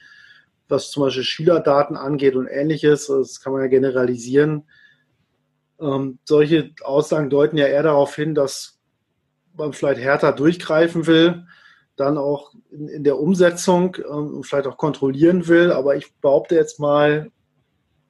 was 0.68 0.90
zum 0.90 1.02
Beispiel 1.02 1.24
Schülerdaten 1.24 1.96
angeht 1.96 2.34
und 2.34 2.46
ähnliches. 2.46 3.08
Das 3.08 3.40
kann 3.40 3.52
man 3.52 3.62
ja 3.62 3.68
generalisieren. 3.68 4.64
Ähm, 5.78 6.18
solche 6.24 6.70
Aussagen 6.82 7.28
deuten 7.28 7.58
ja 7.58 7.66
eher 7.66 7.82
darauf 7.82 8.14
hin, 8.14 8.34
dass 8.34 8.80
man 9.56 9.72
vielleicht 9.72 10.00
härter 10.00 10.32
durchgreifen 10.32 11.06
will, 11.06 11.44
dann 11.96 12.16
auch 12.16 12.54
in, 12.70 12.88
in 12.88 13.04
der 13.04 13.18
Umsetzung 13.18 13.96
ähm, 14.10 14.42
vielleicht 14.42 14.66
auch 14.66 14.78
kontrollieren 14.78 15.48
will. 15.48 15.70
Aber 15.70 15.96
ich 15.96 16.14
behaupte 16.20 16.54
jetzt 16.54 16.80
mal, 16.80 17.30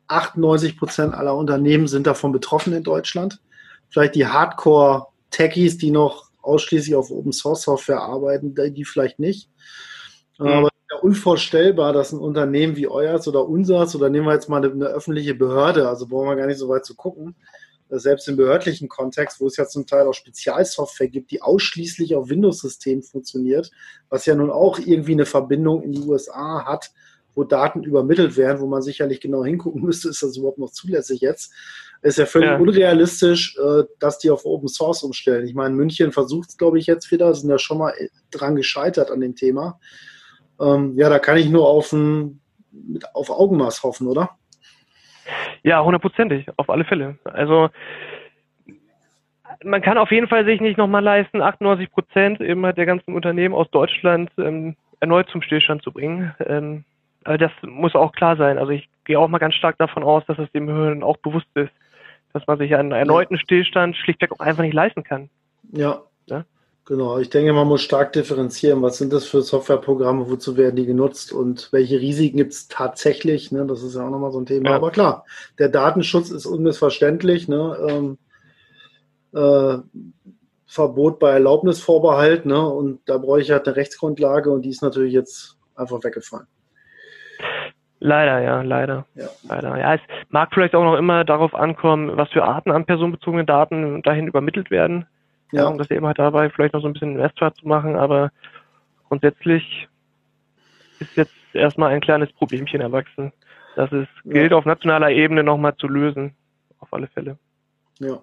98 0.07 0.79
Prozent 0.79 1.15
aller 1.15 1.35
Unternehmen 1.35 1.89
sind 1.89 2.07
davon 2.07 2.31
betroffen 2.31 2.73
in 2.73 2.85
Deutschland. 2.85 3.41
Vielleicht 3.89 4.15
die 4.15 4.27
Hardcore- 4.27 5.14
Techies, 5.35 5.79
die 5.79 5.91
noch 5.91 6.31
ausschließlich 6.43 6.95
auf 6.95 7.11
Open 7.11 7.33
Source 7.33 7.63
Software 7.63 8.01
arbeiten, 8.01 8.55
die 8.55 8.85
vielleicht 8.85 9.19
nicht. 9.19 9.51
Mhm. 10.39 10.47
Aber 10.47 10.69
es 10.69 10.75
ist 10.75 10.91
ja 10.93 10.99
unvorstellbar, 10.99 11.93
dass 11.93 12.13
ein 12.13 12.21
Unternehmen 12.21 12.77
wie 12.77 12.87
euers 12.87 13.27
oder 13.27 13.49
unseres, 13.49 13.97
oder 13.97 14.11
nehmen 14.11 14.27
wir 14.27 14.35
jetzt 14.35 14.49
mal 14.49 14.63
eine, 14.63 14.73
eine 14.73 14.87
öffentliche 14.87 15.35
Behörde, 15.35 15.89
also 15.89 16.07
brauchen 16.07 16.29
wir 16.29 16.37
gar 16.37 16.47
nicht 16.47 16.59
so 16.59 16.69
weit 16.69 16.85
zu 16.85 16.95
gucken, 16.95 17.35
selbst 17.91 18.29
im 18.29 18.37
behördlichen 18.37 18.89
Kontext, 18.89 19.41
wo 19.41 19.47
es 19.47 19.57
ja 19.57 19.67
zum 19.67 19.87
Teil 19.87 20.07
auch 20.07 20.15
Spezialsoftware 20.15 21.09
gibt, 21.09 21.31
die 21.31 21.43
ausschließlich 21.43 22.15
auf 22.15 22.29
Windows-Systemen 22.29 23.03
funktioniert, 23.03 23.71
was 24.09 24.27
ja 24.27 24.35
nun 24.35 24.51
auch 24.51 24.79
irgendwie 24.79 25.13
eine 25.13 25.27
Verbindung 25.27 25.83
in 25.83 25.93
die 25.93 26.01
USA 26.01 26.65
hat, 26.65 26.93
wo 27.35 27.45
Daten 27.45 27.83
übermittelt 27.83 28.37
werden, 28.37 28.61
wo 28.61 28.67
man 28.67 28.83
sicherlich 28.83 29.21
genau 29.21 29.45
hingucken 29.45 29.83
müsste, 29.85 30.09
ist 30.09 30.23
das 30.23 30.37
überhaupt 30.37 30.59
noch 30.59 30.71
zulässig 30.71 31.21
jetzt 31.21 31.53
ist 32.05 32.19
ja 32.19 32.27
völlig 32.27 32.51
ja. 32.51 32.57
unrealistisch, 32.59 33.57
äh, 33.57 33.85
dass 33.99 34.19
die 34.19 34.31
auf 34.31 34.45
Open 34.45 34.69
Source 34.69 35.03
umstellen. 35.03 35.47
Ich 35.47 35.55
meine, 35.55 35.75
München 35.75 36.13
versucht 36.13 36.51
es, 36.51 36.59
glaube 36.59 36.79
ich, 36.79 36.87
jetzt 36.87 37.11
wieder, 37.11 37.33
sind 37.33 37.49
ja 37.49 37.59
schon 37.59 37.79
mal 37.79 37.95
dran 38.31 38.57
gescheitert 38.57 39.11
an 39.11 39.21
dem 39.21 39.35
Thema. 39.35 39.81
Ähm, 40.61 40.93
ja, 40.97 41.09
da 41.09 41.19
kann 41.19 41.39
ich 41.39 41.49
nur 41.49 41.67
auf, 41.67 41.93
ein, 41.93 42.41
auf 43.15 43.31
Augenmaß 43.31 43.83
hoffen, 43.83 44.07
oder? 44.07 44.31
Ja, 45.63 45.83
hundertprozentig, 45.83 46.47
auf 46.57 46.69
alle 46.69 46.85
Fälle. 46.85 47.19
Also 47.25 47.71
man 49.65 49.81
kann 49.81 49.97
auf 49.97 50.11
jeden 50.11 50.29
Fall 50.29 50.45
sich 50.45 50.61
nicht 50.61 50.77
nochmal 50.77 51.03
leisten, 51.03 51.41
98 51.41 51.91
Prozent 51.91 52.41
eben 52.43 52.63
der 52.63 52.85
ganzen 52.85 53.15
Unternehmen 53.15 53.55
aus 53.55 53.71
Deutschland 53.71 54.31
ähm, 54.37 54.77
erneut 55.01 55.31
zum 55.31 55.41
Stillstand 55.41 55.83
zu 55.83 55.91
bringen. 55.91 56.35
Ähm, 56.47 56.85
das 57.25 57.51
muss 57.63 57.95
auch 57.95 58.13
klar 58.13 58.37
sein. 58.37 58.59
Also 58.59 58.73
ich 58.73 58.91
gehe 59.07 59.19
auch 59.19 59.29
mal 59.29 59.39
ganz 59.39 59.55
stark 59.55 59.79
davon 59.79 60.03
aus, 60.03 60.23
dass 60.27 60.39
es 60.39 60.53
den 60.53 60.67
Behörden 60.67 61.03
auch 61.03 61.17
bewusst 61.17 61.49
ist, 61.55 61.73
dass 62.35 62.47
man 62.47 62.59
sich 62.59 62.75
einen 62.75 62.93
erneuten 62.93 63.39
Stillstand 63.39 63.97
schlichtweg 63.97 64.33
auch 64.33 64.41
einfach 64.41 64.63
nicht 64.63 64.75
leisten 64.75 65.05
kann. 65.05 65.31
Ja. 65.73 66.03
ja. 66.27 66.45
Genau, 66.85 67.19
ich 67.19 67.31
denke, 67.31 67.53
man 67.53 67.69
muss 67.69 67.81
stark 67.81 68.13
differenzieren. 68.13 68.83
Was 68.83 68.99
sind 68.99 69.13
das 69.13 69.25
für 69.25 69.41
Softwareprogramme, 69.41 70.29
wozu 70.29 70.57
werden 70.57 70.77
die 70.77 70.85
genutzt 70.85 71.33
und 71.33 71.73
welche 71.73 72.01
Risiken 72.01 72.37
gibt 72.37 72.53
es 72.53 72.69
tatsächlich? 72.69 73.53
Ne? 73.53 73.65
Das 73.67 73.83
ist 73.83 73.95
ja 73.95 74.05
auch 74.05 74.11
nochmal 74.11 74.33
so 74.33 74.41
ein 74.41 74.47
Thema. 74.47 74.71
Ja. 74.71 74.77
Aber 74.77 74.91
klar, 74.91 75.25
der 75.59 75.69
Datenschutz 75.69 76.31
ist 76.31 76.45
unmissverständlich. 76.45 77.49
Ne? 77.49 77.79
Ähm, 77.89 78.19
äh, 79.33 79.79
Verbot 80.67 81.21
bei 81.21 81.31
Erlaubnisvorbehalt. 81.31 82.47
Ne? 82.47 82.69
Und 82.69 83.01
da 83.07 83.17
brauche 83.17 83.41
ich 83.41 83.53
halt 83.53 83.69
eine 83.69 83.77
Rechtsgrundlage 83.77 84.51
und 84.51 84.63
die 84.63 84.71
ist 84.71 84.83
natürlich 84.83 85.15
jetzt 85.15 85.57
einfach 85.77 86.03
weggefallen. 86.03 86.49
Leider, 88.07 88.41
ja, 88.43 88.61
leider. 88.61 89.07
Ja. 89.15 89.29
Leider. 89.49 89.79
Ja, 89.79 89.95
es 89.95 90.01
mag 90.29 90.51
vielleicht 90.53 90.75
auch 90.75 90.85
noch 90.85 90.99
immer 90.99 91.25
darauf 91.25 91.55
ankommen, 91.55 92.15
was 92.19 92.29
für 92.29 92.45
Arten 92.45 92.71
an 92.71 92.85
personenbezogenen 92.85 93.47
Daten 93.47 94.03
dahin 94.03 94.27
übermittelt 94.27 94.71
werden. 94.71 95.07
Ja. 95.53 95.69
um 95.69 95.79
das 95.79 95.91
eben 95.91 96.05
halt 96.05 96.19
dabei 96.19 96.51
vielleicht 96.51 96.75
noch 96.75 96.83
so 96.83 96.89
ein 96.89 96.95
bisschen 96.95 97.13
Investment 97.13 97.57
zu 97.57 97.69
machen, 97.69 97.97
aber 97.97 98.33
grundsätzlich 99.09 99.89
ist 100.99 101.17
jetzt 101.17 101.33
erstmal 101.53 101.93
ein 101.93 102.01
kleines 102.01 102.33
Problemchen 102.33 102.81
erwachsen. 102.81 103.33
Das 103.77 103.91
es 103.93 104.09
gilt 104.25 104.51
ja. 104.51 104.59
auf 104.59 104.65
nationaler 104.65 105.11
Ebene 105.11 105.43
nochmal 105.43 105.77
zu 105.77 105.87
lösen. 105.89 106.35
Auf 106.81 106.93
alle 106.93 107.07
Fälle. 107.07 107.39
Ja. 108.01 108.21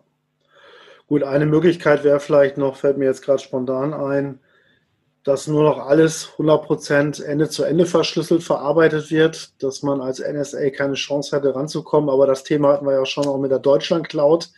Gut, 1.07 1.23
eine 1.23 1.45
Möglichkeit 1.45 2.03
wäre 2.03 2.19
vielleicht 2.19 2.57
noch, 2.57 2.75
fällt 2.75 2.97
mir 2.97 3.05
jetzt 3.05 3.23
gerade 3.23 3.39
spontan 3.39 3.93
ein, 3.93 4.39
dass 5.23 5.47
nur 5.47 5.63
noch 5.63 5.77
alles 5.85 6.29
100% 6.37 7.23
Ende 7.23 7.49
zu 7.49 7.63
Ende 7.63 7.85
verschlüsselt 7.85 8.43
verarbeitet 8.43 9.11
wird, 9.11 9.51
dass 9.61 9.83
man 9.83 10.01
als 10.01 10.19
NSA 10.19 10.71
keine 10.71 10.95
Chance 10.95 11.35
hätte 11.35 11.53
ranzukommen. 11.53 12.09
Aber 12.09 12.25
das 12.25 12.43
Thema 12.43 12.73
hatten 12.73 12.85
wir 12.85 12.93
ja 12.93 13.05
schon 13.05 13.27
auch 13.27 13.37
mit 13.37 13.51
der 13.51 13.59
Deutschland 13.59 14.09
Cloud 14.09 14.49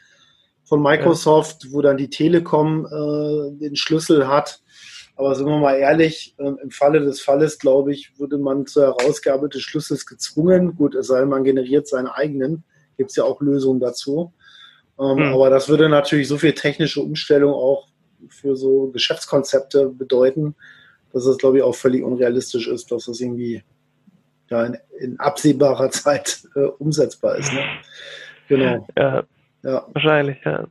von 0.64 0.82
Microsoft, 0.82 1.66
ja. 1.66 1.72
wo 1.74 1.82
dann 1.82 1.98
die 1.98 2.10
Telekom 2.10 2.86
äh, 2.86 3.60
den 3.60 3.76
Schlüssel 3.76 4.28
hat. 4.28 4.62
Aber 5.16 5.36
sind 5.36 5.46
wir 5.48 5.60
mal 5.60 5.76
ehrlich, 5.76 6.34
ähm, 6.40 6.58
im 6.64 6.72
Falle 6.72 7.02
des 7.02 7.22
Falles, 7.22 7.60
glaube 7.60 7.92
ich, 7.92 8.18
würde 8.18 8.38
man 8.38 8.66
zur 8.66 8.84
Herausgabe 8.84 9.50
des 9.50 9.62
Schlüssels 9.62 10.06
gezwungen. 10.06 10.76
Gut, 10.76 10.96
es 10.96 11.08
sei 11.08 11.20
denn, 11.20 11.30
man 11.30 11.44
generiert 11.44 11.88
seinen 11.88 12.08
eigenen. 12.08 12.64
Gibt 12.98 13.10
es 13.10 13.18
ja 13.18 13.26
auch 13.26 13.42
Lösungen 13.42 13.82
dazu. 13.82 14.34
Ähm, 15.00 15.18
hm. 15.18 15.34
Aber 15.34 15.50
das 15.50 15.68
würde 15.68 15.90
natürlich 15.90 16.28
so 16.28 16.38
viel 16.38 16.54
technische 16.54 17.02
Umstellung 17.02 17.54
auch 17.54 17.88
für 18.30 18.56
so 18.56 18.88
Geschäftskonzepte 18.88 19.90
bedeuten, 19.90 20.56
dass 21.12 21.26
es, 21.26 21.38
glaube 21.38 21.58
ich, 21.58 21.64
auch 21.64 21.76
völlig 21.76 22.04
unrealistisch 22.04 22.68
ist, 22.68 22.92
dass 22.92 23.06
das 23.06 23.20
irgendwie 23.20 23.64
ja, 24.50 24.66
in, 24.66 24.78
in 25.00 25.20
absehbarer 25.20 25.90
Zeit 25.92 26.44
äh, 26.56 26.66
umsetzbar 26.80 27.38
ist. 27.38 27.54
Ne? 27.54 27.62
Genau. 28.48 28.88
Ja, 28.98 29.24
ja, 29.64 29.88
wahrscheinlich, 29.94 30.38
ja. 30.44 30.68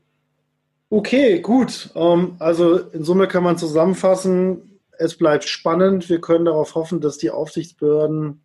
Okay, 0.91 1.41
gut. 1.41 1.91
Ähm, 1.95 2.37
also 2.39 2.77
in 2.77 3.03
Summe 3.03 3.27
kann 3.27 3.43
man 3.43 3.57
zusammenfassen, 3.57 4.79
es 4.99 5.17
bleibt 5.17 5.45
spannend. 5.45 6.09
Wir 6.11 6.21
können 6.21 6.45
darauf 6.45 6.75
hoffen, 6.75 7.01
dass 7.01 7.17
die 7.17 7.31
Aufsichtsbehörden 7.31 8.43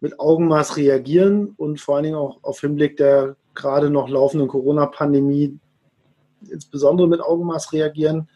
mit 0.00 0.18
Augenmaß 0.18 0.76
reagieren 0.76 1.54
und 1.56 1.80
vor 1.80 1.94
allen 1.94 2.04
Dingen 2.04 2.16
auch 2.16 2.38
auf 2.42 2.60
Hinblick 2.60 2.96
der 2.96 3.36
gerade 3.54 3.90
noch 3.90 4.08
laufenden 4.08 4.48
Corona-Pandemie 4.48 5.58
insbesondere 6.48 7.08
mit 7.08 7.20
Augenmaß 7.20 7.72
reagieren, 7.72 8.28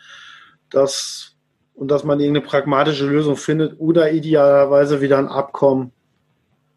dass, 0.71 1.37
und 1.75 1.89
dass 1.91 2.05
man 2.05 2.21
irgendeine 2.21 2.47
pragmatische 2.47 3.07
Lösung 3.07 3.37
findet 3.37 3.79
oder 3.79 4.11
idealerweise 4.11 5.01
wieder 5.01 5.19
ein 5.19 5.29
Abkommen, 5.29 5.93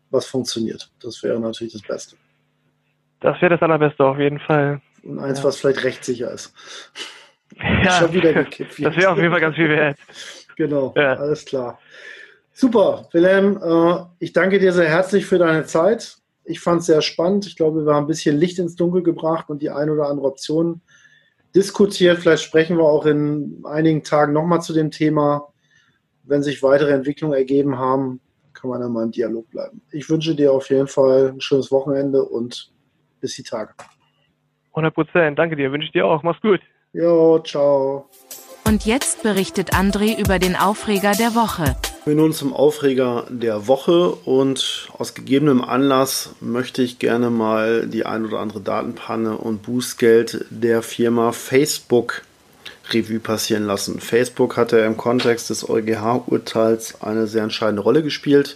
was 0.09 0.25
funktioniert. 0.25 0.91
Das 1.01 1.23
wäre 1.23 1.39
natürlich 1.39 1.73
das 1.73 1.81
Beste. 1.81 2.15
Das 3.21 3.39
wäre 3.41 3.51
das 3.51 3.61
Allerbeste 3.61 4.03
auf 4.03 4.17
jeden 4.17 4.39
Fall. 4.39 4.81
Und 5.03 5.19
eins, 5.19 5.39
ja. 5.39 5.45
was 5.45 5.57
vielleicht 5.57 5.83
rechtssicher 5.83 6.31
ist. 6.31 6.53
Ja, 7.83 7.91
Schon 7.91 8.13
wieder 8.13 8.33
gekippt. 8.33 8.83
Das 8.83 8.95
wäre 8.95 9.11
auf 9.11 9.17
jeden 9.17 9.29
Fall 9.29 9.41
ganz 9.41 9.55
viel 9.55 9.69
wert. 9.69 9.97
Genau, 10.55 10.93
ja. 10.95 11.15
alles 11.15 11.45
klar. 11.45 11.79
Super, 12.53 13.07
Wilhelm, 13.13 13.59
äh, 13.63 14.03
ich 14.19 14.33
danke 14.33 14.59
dir 14.59 14.73
sehr 14.73 14.89
herzlich 14.89 15.25
für 15.25 15.39
deine 15.39 15.65
Zeit. 15.65 16.17
Ich 16.43 16.59
fand 16.59 16.81
es 16.81 16.87
sehr 16.87 17.01
spannend. 17.01 17.47
Ich 17.47 17.55
glaube, 17.55 17.85
wir 17.85 17.93
haben 17.93 18.05
ein 18.05 18.07
bisschen 18.07 18.37
Licht 18.37 18.59
ins 18.59 18.75
Dunkel 18.75 19.01
gebracht 19.01 19.49
und 19.49 19.61
die 19.61 19.69
ein 19.69 19.89
oder 19.89 20.07
andere 20.07 20.27
Option 20.27 20.81
diskutiert. 21.55 22.19
Vielleicht 22.19 22.43
sprechen 22.43 22.77
wir 22.77 22.83
auch 22.83 23.05
in 23.05 23.63
einigen 23.65 24.03
Tagen 24.03 24.33
nochmal 24.33 24.61
zu 24.61 24.73
dem 24.73 24.91
Thema. 24.91 25.47
Wenn 26.23 26.43
sich 26.43 26.61
weitere 26.63 26.91
Entwicklungen 26.91 27.37
ergeben 27.37 27.77
haben, 27.77 28.21
kann 28.53 28.69
man 28.69 28.81
dann 28.81 28.91
mal 28.91 29.03
im 29.03 29.11
Dialog 29.11 29.49
bleiben. 29.49 29.81
Ich 29.91 30.09
wünsche 30.09 30.35
dir 30.35 30.53
auf 30.53 30.69
jeden 30.69 30.87
Fall 30.87 31.33
ein 31.33 31.41
schönes 31.41 31.71
Wochenende 31.71 32.23
und 32.23 32.71
bis 33.19 33.35
die 33.35 33.43
Tage. 33.43 33.73
100 34.69 34.93
Prozent. 34.93 35.39
Danke 35.39 35.55
dir. 35.55 35.71
Wünsche 35.71 35.87
ich 35.87 35.91
dir 35.91 36.05
auch. 36.05 36.23
Mach's 36.23 36.41
gut. 36.41 36.61
Jo, 36.93 37.39
ciao. 37.39 38.09
Und 38.71 38.85
jetzt 38.85 39.21
berichtet 39.21 39.73
André 39.73 40.17
über 40.17 40.39
den 40.39 40.55
Aufreger 40.55 41.11
der 41.11 41.35
Woche. 41.35 41.75
Wir 42.05 42.15
nun 42.15 42.31
zum 42.31 42.53
Aufreger 42.53 43.25
der 43.29 43.67
Woche 43.67 44.11
und 44.11 44.87
aus 44.97 45.13
gegebenem 45.13 45.61
Anlass 45.61 46.29
möchte 46.39 46.81
ich 46.81 46.97
gerne 46.97 47.29
mal 47.29 47.85
die 47.85 48.05
ein 48.05 48.25
oder 48.25 48.39
andere 48.39 48.61
Datenpanne 48.61 49.35
und 49.35 49.61
Bußgeld 49.63 50.45
der 50.51 50.83
Firma 50.83 51.33
Facebook 51.33 52.21
Revue 52.91 53.19
passieren 53.19 53.65
lassen. 53.65 53.99
Facebook 53.99 54.55
hatte 54.55 54.77
im 54.77 54.95
Kontext 54.95 55.49
des 55.49 55.69
EuGH-Urteils 55.69 57.01
eine 57.01 57.27
sehr 57.27 57.43
entscheidende 57.43 57.81
Rolle 57.81 58.03
gespielt 58.03 58.55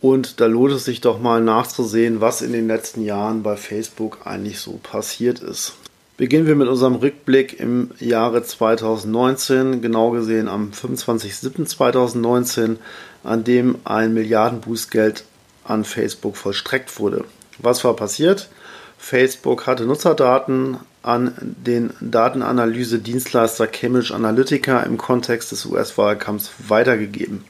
und 0.00 0.40
da 0.40 0.46
lohnt 0.46 0.72
es 0.72 0.86
sich 0.86 1.00
doch 1.00 1.20
mal 1.20 1.40
nachzusehen, 1.40 2.20
was 2.20 2.42
in 2.42 2.52
den 2.52 2.66
letzten 2.66 3.04
Jahren 3.04 3.44
bei 3.44 3.56
Facebook 3.56 4.22
eigentlich 4.24 4.58
so 4.58 4.80
passiert 4.82 5.38
ist. 5.38 5.74
Beginnen 6.16 6.46
wir 6.46 6.54
mit 6.54 6.68
unserem 6.68 6.94
Rückblick 6.94 7.58
im 7.58 7.90
Jahre 7.98 8.44
2019, 8.44 9.82
genau 9.82 10.10
gesehen 10.10 10.46
am 10.46 10.70
25.07.2019, 10.70 12.76
an 13.24 13.42
dem 13.42 13.78
ein 13.82 14.14
Milliardenbußgeld 14.14 15.24
an 15.64 15.84
Facebook 15.84 16.36
vollstreckt 16.36 17.00
wurde. 17.00 17.24
Was 17.58 17.82
war 17.82 17.96
passiert? 17.96 18.48
Facebook 18.96 19.66
hatte 19.66 19.86
Nutzerdaten 19.86 20.76
an 21.02 21.34
den 21.40 21.92
Datenanalyse-Dienstleister 22.00 23.66
Cambridge 23.66 24.14
Analytica 24.14 24.84
im 24.84 24.98
Kontext 24.98 25.50
des 25.50 25.66
US-Wahlkampfs 25.66 26.52
weitergegeben. 26.68 27.42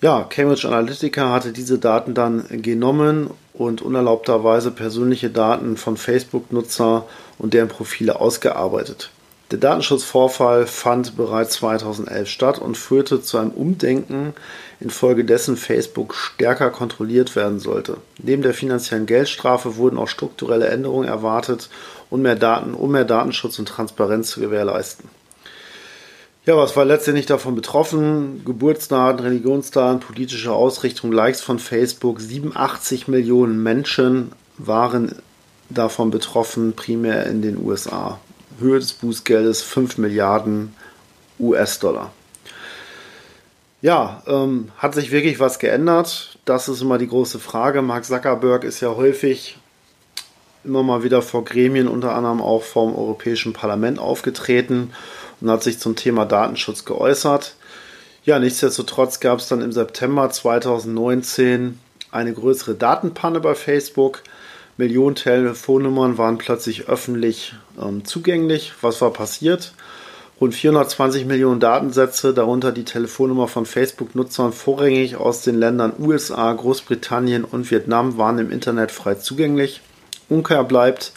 Ja, 0.00 0.24
Cambridge 0.28 0.68
Analytica 0.68 1.30
hatte 1.30 1.52
diese 1.52 1.78
Daten 1.78 2.14
dann 2.14 2.44
genommen 2.50 3.30
und 3.54 3.80
unerlaubterweise 3.80 4.70
persönliche 4.70 5.30
Daten 5.30 5.76
von 5.76 5.96
Facebook-Nutzer 5.96 7.06
und 7.38 7.54
deren 7.54 7.68
Profile 7.68 8.20
ausgearbeitet. 8.20 9.10
Der 9.50 9.58
Datenschutzvorfall 9.58 10.66
fand 10.66 11.16
bereits 11.16 11.54
2011 11.54 12.28
statt 12.28 12.58
und 12.58 12.76
führte 12.76 13.22
zu 13.22 13.38
einem 13.38 13.50
Umdenken, 13.50 14.32
infolgedessen 14.80 15.56
Facebook 15.56 16.14
stärker 16.14 16.70
kontrolliert 16.70 17.36
werden 17.36 17.60
sollte. 17.60 17.98
Neben 18.18 18.42
der 18.42 18.54
finanziellen 18.54 19.06
Geldstrafe 19.06 19.76
wurden 19.76 19.98
auch 19.98 20.08
strukturelle 20.08 20.68
Änderungen 20.68 21.06
erwartet, 21.06 21.68
um 22.10 22.22
mehr, 22.22 22.36
Daten, 22.36 22.74
um 22.74 22.90
mehr 22.90 23.04
Datenschutz 23.04 23.58
und 23.58 23.68
Transparenz 23.68 24.30
zu 24.30 24.40
gewährleisten. 24.40 25.08
Ja, 26.46 26.58
was 26.58 26.76
war 26.76 26.84
letztendlich 26.84 27.24
davon 27.24 27.54
betroffen? 27.54 28.42
Geburtsdaten, 28.44 29.24
Religionsdaten, 29.24 30.00
politische 30.00 30.52
Ausrichtung, 30.52 31.10
Likes 31.10 31.40
von 31.40 31.58
Facebook. 31.58 32.20
87 32.20 33.08
Millionen 33.08 33.62
Menschen 33.62 34.30
waren 34.58 35.14
davon 35.70 36.10
betroffen, 36.10 36.74
primär 36.74 37.24
in 37.26 37.40
den 37.40 37.56
USA. 37.64 38.20
Höhe 38.60 38.78
des 38.78 38.92
Bußgeldes 38.92 39.62
5 39.62 39.96
Milliarden 39.96 40.74
US-Dollar. 41.40 42.12
Ja, 43.80 44.22
ähm, 44.26 44.68
hat 44.76 44.94
sich 44.94 45.12
wirklich 45.12 45.40
was 45.40 45.58
geändert? 45.58 46.38
Das 46.44 46.68
ist 46.68 46.82
immer 46.82 46.98
die 46.98 47.08
große 47.08 47.38
Frage. 47.38 47.80
Mark 47.80 48.04
Zuckerberg 48.04 48.64
ist 48.64 48.80
ja 48.80 48.94
häufig 48.94 49.56
immer 50.62 50.82
mal 50.82 51.02
wieder 51.04 51.22
vor 51.22 51.44
Gremien, 51.44 51.88
unter 51.88 52.14
anderem 52.14 52.42
auch 52.42 52.62
vom 52.62 52.94
Europäischen 52.94 53.54
Parlament 53.54 53.98
aufgetreten 53.98 54.90
und 55.40 55.50
hat 55.50 55.62
sich 55.62 55.78
zum 55.78 55.96
Thema 55.96 56.24
Datenschutz 56.24 56.84
geäußert. 56.84 57.54
Ja, 58.24 58.38
nichtsdestotrotz 58.38 59.20
gab 59.20 59.40
es 59.40 59.48
dann 59.48 59.60
im 59.60 59.72
September 59.72 60.30
2019 60.30 61.78
eine 62.10 62.32
größere 62.32 62.74
Datenpanne 62.74 63.40
bei 63.40 63.54
Facebook. 63.54 64.22
Millionen 64.76 65.14
Telefonnummern 65.14 66.18
waren 66.18 66.38
plötzlich 66.38 66.88
öffentlich 66.88 67.54
ähm, 67.80 68.04
zugänglich. 68.04 68.72
Was 68.80 69.00
war 69.00 69.12
passiert? 69.12 69.74
Rund 70.40 70.54
420 70.54 71.26
Millionen 71.26 71.60
Datensätze, 71.60 72.34
darunter 72.34 72.72
die 72.72 72.84
Telefonnummer 72.84 73.46
von 73.46 73.66
Facebook-Nutzern 73.66 74.52
vorrangig 74.52 75.16
aus 75.16 75.42
den 75.42 75.58
Ländern 75.58 75.92
USA, 75.98 76.52
Großbritannien 76.52 77.44
und 77.44 77.70
Vietnam, 77.70 78.18
waren 78.18 78.38
im 78.38 78.50
Internet 78.50 78.90
frei 78.90 79.14
zugänglich. 79.14 79.80
Unklar 80.28 80.64
bleibt, 80.64 81.12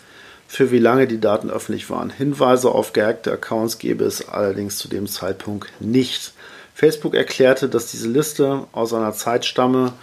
für 0.47 0.71
wie 0.71 0.79
lange 0.79 1.07
die 1.07 1.19
Daten 1.19 1.49
öffentlich 1.49 1.89
waren. 1.89 2.10
Hinweise 2.10 2.69
auf 2.69 2.93
gehackte 2.93 3.31
Accounts 3.31 3.79
gäbe 3.79 4.05
es 4.05 4.27
allerdings 4.27 4.77
zu 4.77 4.88
dem 4.88 5.07
Zeitpunkt 5.07 5.69
nicht. 5.79 6.33
Facebook 6.73 7.15
erklärte, 7.15 7.69
dass 7.69 7.91
diese 7.91 8.07
Liste 8.07 8.65
aus 8.71 8.93
einer 8.93 9.13
Zeit 9.13 9.45
stamme, 9.45 9.93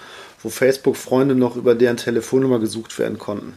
wo 0.42 0.50
Facebook-Freunde 0.50 1.34
noch 1.34 1.56
über 1.56 1.74
deren 1.74 1.96
Telefonnummer 1.96 2.58
gesucht 2.58 2.98
werden 2.98 3.18
konnten. 3.18 3.54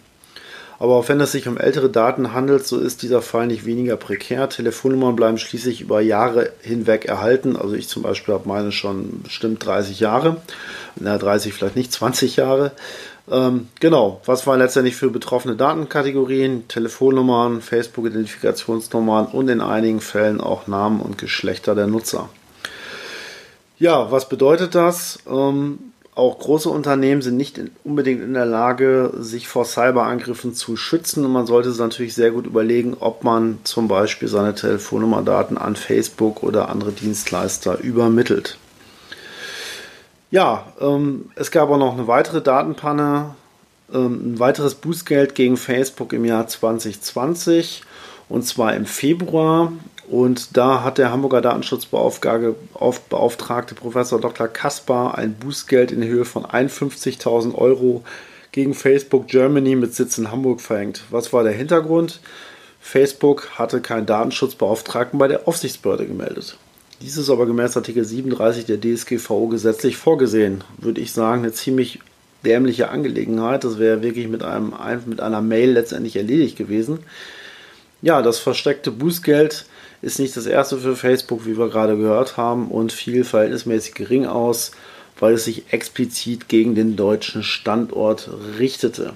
Aber 0.80 0.96
auch 0.96 1.10
wenn 1.10 1.20
es 1.20 1.32
sich 1.32 1.48
um 1.48 1.58
ältere 1.58 1.90
Daten 1.90 2.34
handelt, 2.34 2.68
so 2.68 2.80
ist 2.80 3.02
dieser 3.02 3.24
Fall 3.24 3.48
nicht 3.48 3.66
weniger 3.66 3.98
prekär. 3.98 4.48
Telefonnummern 4.48 5.16
bleiben 5.16 5.40
schließlich 5.40 5.82
über 5.82 6.02
Jahre 6.02 6.52
hinweg 6.62 7.06
erhalten. 7.06 7.56
Also 7.56 7.74
ich 7.74 7.88
zum 7.88 8.04
Beispiel 8.04 8.36
habe 8.36 8.48
meine 8.48 8.72
schon 8.72 9.24
bestimmt 9.24 9.66
30 9.66 10.00
Jahre. 10.00 10.38
Na, 10.96 11.18
30 11.18 11.54
vielleicht 11.54 11.76
nicht, 11.76 11.92
20 11.92 12.36
Jahre. 12.36 12.74
Ähm, 13.30 13.68
genau, 13.80 14.22
was 14.26 14.48
waren 14.48 14.60
letztendlich 14.60 14.96
für 14.96 15.10
betroffene 15.10 15.56
Datenkategorien? 15.56 16.68
Telefonnummern, 16.68 17.62
Facebook-Identifikationsnummern 17.62 19.28
und 19.28 19.50
in 19.50 19.62
einigen 19.62 20.00
Fällen 20.00 20.40
auch 20.40 20.68
Namen 20.68 21.02
und 21.02 21.18
Geschlechter 21.18 21.76
der 21.76 21.88
Nutzer. 21.88 22.30
Ja, 23.80 24.12
was 24.12 24.30
bedeutet 24.30 24.76
das? 24.76 25.20
Ähm, 25.30 25.80
auch 26.16 26.40
große 26.40 26.70
Unternehmen 26.70 27.22
sind 27.22 27.38
nicht 27.38 27.60
in, 27.60 27.70
unbedingt 27.84 28.24
in 28.24 28.34
der 28.34 28.46
Lage, 28.46 29.14
sich 29.20 29.48
vor 29.48 29.66
Cyberangriffen 29.66 30.56
zu 30.56 30.76
schützen 30.76 31.24
und 31.24 31.32
man 31.32 31.46
sollte 31.46 31.70
sich 31.70 31.80
natürlich 31.80 32.16
sehr 32.16 32.32
gut 32.32 32.48
überlegen, 32.48 32.96
ob 33.00 33.24
man 33.24 33.60
zum 33.66 33.88
Beispiel 33.88 34.28
seine 34.28 34.56
Telefonnummerdaten 34.56 35.60
an 35.60 35.76
Facebook 35.76 36.42
oder 36.42 36.70
andere 36.70 36.92
Dienstleister 36.92 37.80
übermittelt. 37.80 38.58
Ja, 40.30 40.74
ähm, 40.82 41.30
es 41.36 41.52
gab 41.52 41.70
auch 41.70 41.78
noch 41.78 41.94
eine 41.94 42.08
weitere 42.08 42.42
Datenpanne, 42.42 43.36
ähm, 43.94 44.34
ein 44.34 44.40
weiteres 44.40 44.76
Bußgeld 44.76 45.36
gegen 45.36 45.56
Facebook 45.56 46.12
im 46.12 46.26
Jahr 46.26 46.48
2020 46.48 47.84
und 48.28 48.46
zwar 48.46 48.76
im 48.76 48.86
Februar. 48.86 49.72
Und 50.10 50.56
da 50.56 50.84
hat 50.84 50.98
der 50.98 51.12
Hamburger 51.12 51.42
Datenschutzbeauftragte 51.42 52.56
Professor 53.76 54.22
Dr. 54.22 54.48
Kaspar 54.48 55.18
ein 55.18 55.34
Bußgeld 55.36 55.92
in 55.92 56.04
Höhe 56.04 56.24
von 56.26 56.46
51.000 56.46 57.56
Euro 57.56 58.04
gegen 58.54 58.74
Facebook 58.74 59.28
Germany 59.28 59.76
mit 59.76 59.94
Sitz 59.94 60.18
in 60.18 60.32
Hamburg 60.32 60.62
verhängt. 60.62 61.04
Was 61.10 61.34
war 61.34 61.44
der 61.44 61.52
Hintergrund? 61.54 62.22
Facebook 62.80 63.50
hatte 63.58 63.82
keinen 63.82 64.06
Datenschutzbeauftragten 64.06 65.20
bei 65.20 65.28
der 65.28 65.46
Aufsichtsbehörde 65.48 66.08
gemeldet. 66.08 66.58
Dies 67.02 67.18
ist 67.18 67.30
aber 67.30 67.46
gemäß 67.46 67.78
Artikel 67.78 68.04
37 68.04 68.66
der 68.66 68.82
DSGVO 68.82 69.48
gesetzlich 69.48 69.98
vorgesehen. 69.98 70.64
Würde 70.80 71.00
ich 71.00 71.12
sagen, 71.12 71.44
eine 71.44 71.54
ziemlich 71.54 72.00
dämliche 72.44 72.90
Angelegenheit. 72.90 73.64
Das 73.64 73.78
wäre 73.78 74.02
wirklich 74.02 74.28
mit, 74.28 74.42
einem, 74.42 74.74
mit 75.06 75.20
einer 75.20 75.42
Mail 75.42 75.72
letztendlich 75.72 76.16
erledigt 76.16 76.58
gewesen. 76.58 77.00
Ja, 78.02 78.24
das 78.24 78.40
versteckte 78.40 78.90
Bußgeld 78.90 79.66
ist 80.02 80.20
nicht 80.20 80.36
das 80.36 80.48
erste 80.48 80.78
für 80.78 80.96
Facebook, 80.96 81.46
wie 81.46 81.58
wir 81.58 81.70
gerade 81.70 81.98
gehört 81.98 82.38
haben, 82.38 82.70
und 82.70 82.92
fiel 82.92 83.24
verhältnismäßig 83.24 83.94
gering 83.94 84.26
aus, 84.26 84.72
weil 85.20 85.34
es 85.34 85.46
sich 85.46 85.72
explizit 85.72 86.48
gegen 86.48 86.74
den 86.74 86.96
deutschen 86.96 87.44
Standort 87.44 88.30
richtete. 88.58 89.14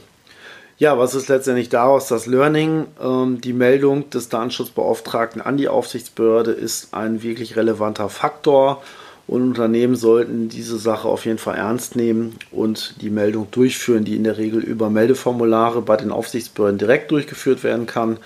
Ja, 0.82 0.97
was 0.97 1.13
ist 1.13 1.27
letztendlich 1.27 1.69
daraus 1.69 2.07
das 2.07 2.25
Learning? 2.25 2.88
Ähm, 2.99 3.39
die 3.39 3.53
Meldung 3.53 4.09
des 4.09 4.29
Datenschutzbeauftragten 4.29 5.39
an 5.39 5.55
die 5.55 5.67
Aufsichtsbehörde 5.67 6.53
ist 6.53 6.95
ein 6.95 7.21
wirklich 7.21 7.55
relevanter 7.55 8.09
Faktor 8.09 8.82
und 9.27 9.43
Unternehmen 9.43 9.95
sollten 9.95 10.49
diese 10.49 10.79
Sache 10.79 11.07
auf 11.07 11.25
jeden 11.25 11.38
Fall 11.38 11.57
ernst 11.57 11.95
nehmen 11.95 12.36
und 12.49 12.95
die 12.99 13.11
Meldung 13.11 13.51
durchführen, 13.51 14.05
die 14.05 14.15
in 14.15 14.23
der 14.23 14.39
Regel 14.39 14.59
über 14.59 14.89
Meldeformulare 14.89 15.84
bei 15.84 15.97
den 15.97 16.11
Aufsichtsbehörden 16.11 16.79
direkt 16.79 17.11
durchgeführt 17.11 17.63
werden 17.63 17.86
kann 17.86 18.17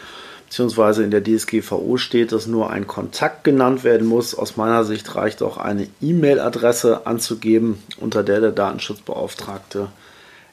beziehungsweise 0.46 1.04
in 1.04 1.12
der 1.12 1.26
DSGVO 1.26 1.98
steht, 1.98 2.32
dass 2.32 2.48
nur 2.48 2.70
ein 2.70 2.88
Kontakt 2.88 3.44
genannt 3.44 3.84
werden 3.84 4.08
muss. 4.08 4.34
Aus 4.34 4.56
meiner 4.56 4.86
Sicht 4.86 5.14
reicht 5.16 5.44
auch 5.44 5.58
eine 5.58 5.90
E-Mail-Adresse 6.02 7.06
anzugeben, 7.06 7.84
unter 8.00 8.24
der 8.24 8.40
der 8.40 8.52
Datenschutzbeauftragte 8.52 9.90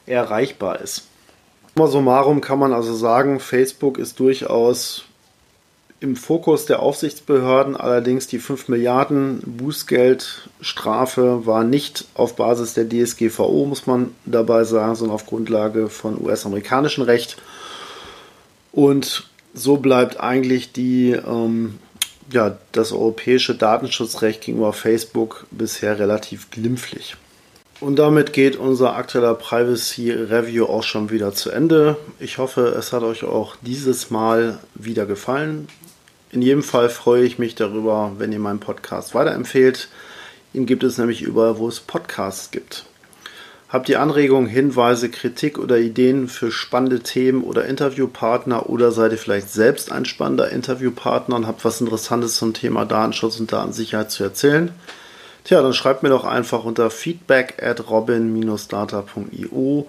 erreichbar 0.05 0.81
ist. 0.81 1.03
Summa 1.75 1.87
summarum 1.87 2.39
kann 2.39 2.59
man 2.59 2.71
also 2.71 2.93
sagen, 2.93 3.39
Facebook 3.39 3.97
ist 3.97 4.19
durchaus 4.19 5.05
im 6.03 6.15
Fokus 6.15 6.65
der 6.65 6.81
Aufsichtsbehörden, 6.81 7.77
allerdings 7.77 8.27
die 8.27 8.37
5 8.37 8.67
Milliarden 8.67 9.41
Bußgeldstrafe 9.45 11.47
war 11.47 11.63
nicht 11.63 12.05
auf 12.13 12.35
Basis 12.35 12.73
der 12.73 12.87
DSGVO, 12.87 13.65
muss 13.65 13.87
man 13.87 14.13
dabei 14.25 14.65
sagen, 14.65 14.95
sondern 14.95 15.15
auf 15.15 15.25
Grundlage 15.25 15.89
von 15.89 16.21
US-amerikanischem 16.21 17.05
Recht. 17.05 17.37
Und 18.71 19.29
so 19.53 19.77
bleibt 19.77 20.19
eigentlich 20.19 20.73
die, 20.73 21.11
ähm, 21.11 21.79
ja, 22.31 22.57
das 22.73 22.91
europäische 22.91 23.55
Datenschutzrecht 23.55 24.41
gegenüber 24.41 24.73
Facebook 24.73 25.47
bisher 25.51 25.97
relativ 25.97 26.51
glimpflich. 26.51 27.15
Und 27.83 27.97
damit 27.97 28.31
geht 28.31 28.55
unser 28.55 28.95
aktueller 28.95 29.35
Privacy 29.35 30.09
Review 30.09 30.67
auch 30.67 30.83
schon 30.83 31.09
wieder 31.09 31.33
zu 31.33 31.51
Ende. 31.51 31.97
Ich 32.17 32.37
hoffe, 32.37 32.73
es 32.79 32.93
hat 32.93 33.03
euch 33.03 33.25
auch 33.25 33.57
dieses 33.61 34.09
Mal 34.09 34.59
wieder 34.73 35.05
gefallen. 35.05 35.67
In 36.31 36.41
jedem 36.41 36.63
Fall 36.63 36.87
freue 36.87 37.25
ich 37.25 37.39
mich 37.39 37.55
darüber, 37.55 38.13
wenn 38.17 38.31
ihr 38.31 38.39
meinen 38.39 38.61
Podcast 38.61 39.13
weiterempfehlt. 39.13 39.89
Ihn 40.53 40.65
gibt 40.65 40.85
es 40.85 40.97
nämlich 40.97 41.23
überall, 41.23 41.57
wo 41.57 41.67
es 41.67 41.81
Podcasts 41.81 42.51
gibt. 42.51 42.85
Habt 43.67 43.89
ihr 43.89 43.99
Anregungen, 43.99 44.47
Hinweise, 44.47 45.09
Kritik 45.09 45.59
oder 45.59 45.77
Ideen 45.77 46.29
für 46.29 46.53
spannende 46.53 47.01
Themen 47.01 47.43
oder 47.43 47.65
Interviewpartner 47.65 48.69
oder 48.69 48.93
seid 48.93 49.11
ihr 49.11 49.17
vielleicht 49.17 49.49
selbst 49.49 49.91
ein 49.91 50.05
spannender 50.05 50.49
Interviewpartner 50.49 51.35
und 51.35 51.47
habt 51.47 51.65
was 51.65 51.81
Interessantes 51.81 52.37
zum 52.37 52.53
Thema 52.53 52.85
Datenschutz 52.85 53.41
und 53.41 53.51
Datensicherheit 53.51 54.09
zu 54.09 54.23
erzählen? 54.23 54.71
Tja, 55.43 55.61
dann 55.61 55.73
schreibt 55.73 56.03
mir 56.03 56.09
doch 56.09 56.23
einfach 56.23 56.63
unter 56.63 56.89
feedback 56.89 57.61
at 57.61 57.89
robin-data.io 57.89 59.87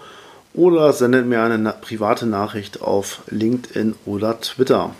oder 0.53 0.93
sendet 0.93 1.27
mir 1.27 1.43
eine 1.43 1.75
private 1.81 2.27
Nachricht 2.27 2.83
auf 2.83 3.23
LinkedIn 3.31 3.95
oder 4.05 4.41
Twitter. 4.41 4.95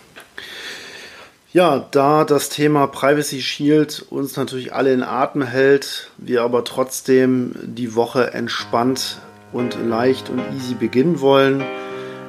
Ja, 1.53 1.87
da 1.91 2.25
das 2.25 2.49
Thema 2.49 2.89
Privacy 2.89 3.41
Shield 3.41 4.05
uns 4.11 4.37
natürlich 4.37 4.75
alle 4.75 4.93
in 4.93 5.05
Atem 5.05 5.43
hält, 5.43 6.11
wir 6.19 6.43
aber 6.43 6.65
trotzdem 6.65 7.55
die 7.63 7.95
Woche 7.95 8.35
entspannt 8.35 9.19
und 9.53 9.77
leicht 9.89 10.31
und 10.31 10.41
easy 10.57 10.75
beginnen 10.75 11.21
wollen, 11.21 11.63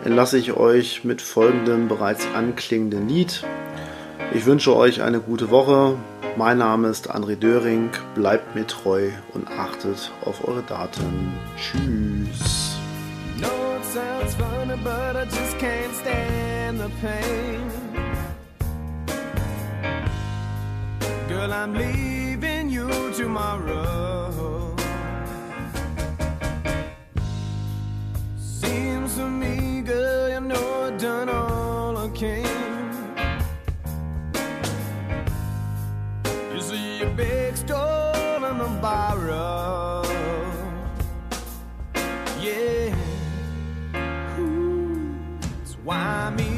entlasse 0.03 0.38
ich 0.38 0.53
euch 0.53 1.03
mit 1.03 1.23
folgendem 1.23 1.88
bereits 1.88 2.28
anklingenden 2.36 3.09
Lied. 3.09 3.43
Ich 4.36 4.45
wünsche 4.45 4.76
euch 4.76 5.01
eine 5.01 5.19
gute 5.19 5.49
Woche. 5.49 5.95
Mein 6.38 6.57
Name 6.57 6.89
ist 6.89 7.15
André 7.15 7.38
Döring. 7.38 7.91
Bleibt 8.13 8.55
mir 8.55 8.67
treu 8.67 9.09
und 9.33 9.47
achtet 9.47 10.11
auf 10.25 10.45
eure 10.45 10.63
Daten. 10.63 11.33
Tschüss. 11.55 12.75
No, 13.39 13.47
it 13.77 13.86
sounds 13.86 14.36
funny, 14.36 14.75
but 14.83 15.15
I 15.15 15.23
just 15.25 15.57
can't 15.59 15.93
stand 16.01 16.79
the 16.81 16.89
pain. 17.01 17.71
Girl, 21.29 21.53
I'm 21.53 21.73
leaving 21.73 22.69
you 22.69 22.89
tomorrow. 23.17 24.75
Seems 28.38 29.15
to 29.15 29.25
me, 29.25 29.83
girl, 29.83 30.29
you 30.29 30.41
know 30.41 30.88
I've 30.88 30.97
done 30.97 31.29
all 31.29 31.97
I 31.97 32.09
can. 32.09 32.55
next 37.28 37.63
door 37.67 38.13
and 38.15 38.61
i. 38.86 40.03
Yeah, 42.39 42.95
Ooh, 44.39 45.15
it's 45.61 45.76
why 45.84 46.30
me. 46.38 46.55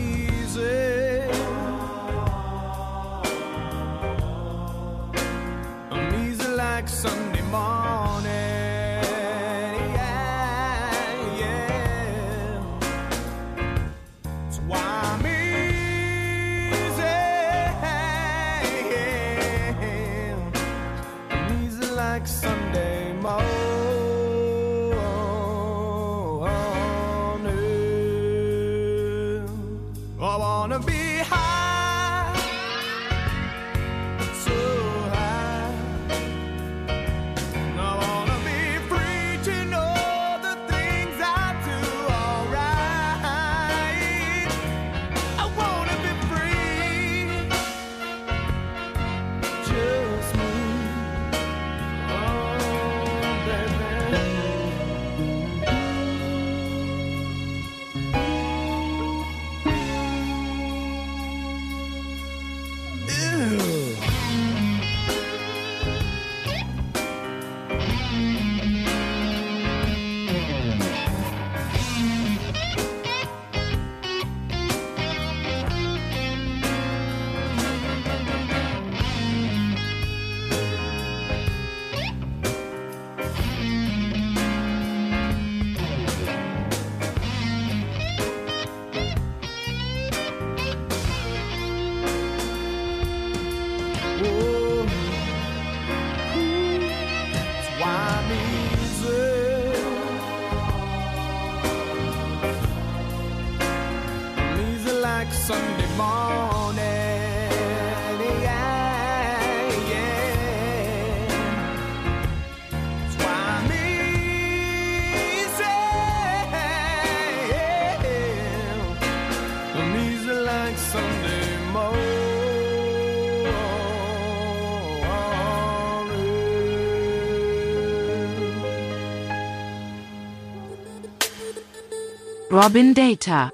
Robin 132.60 132.96
Data. 132.96 133.52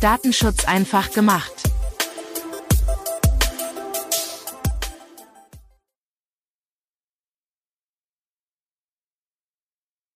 Datenschutz 0.00 0.64
einfach 0.64 1.10
gemacht. 1.10 1.59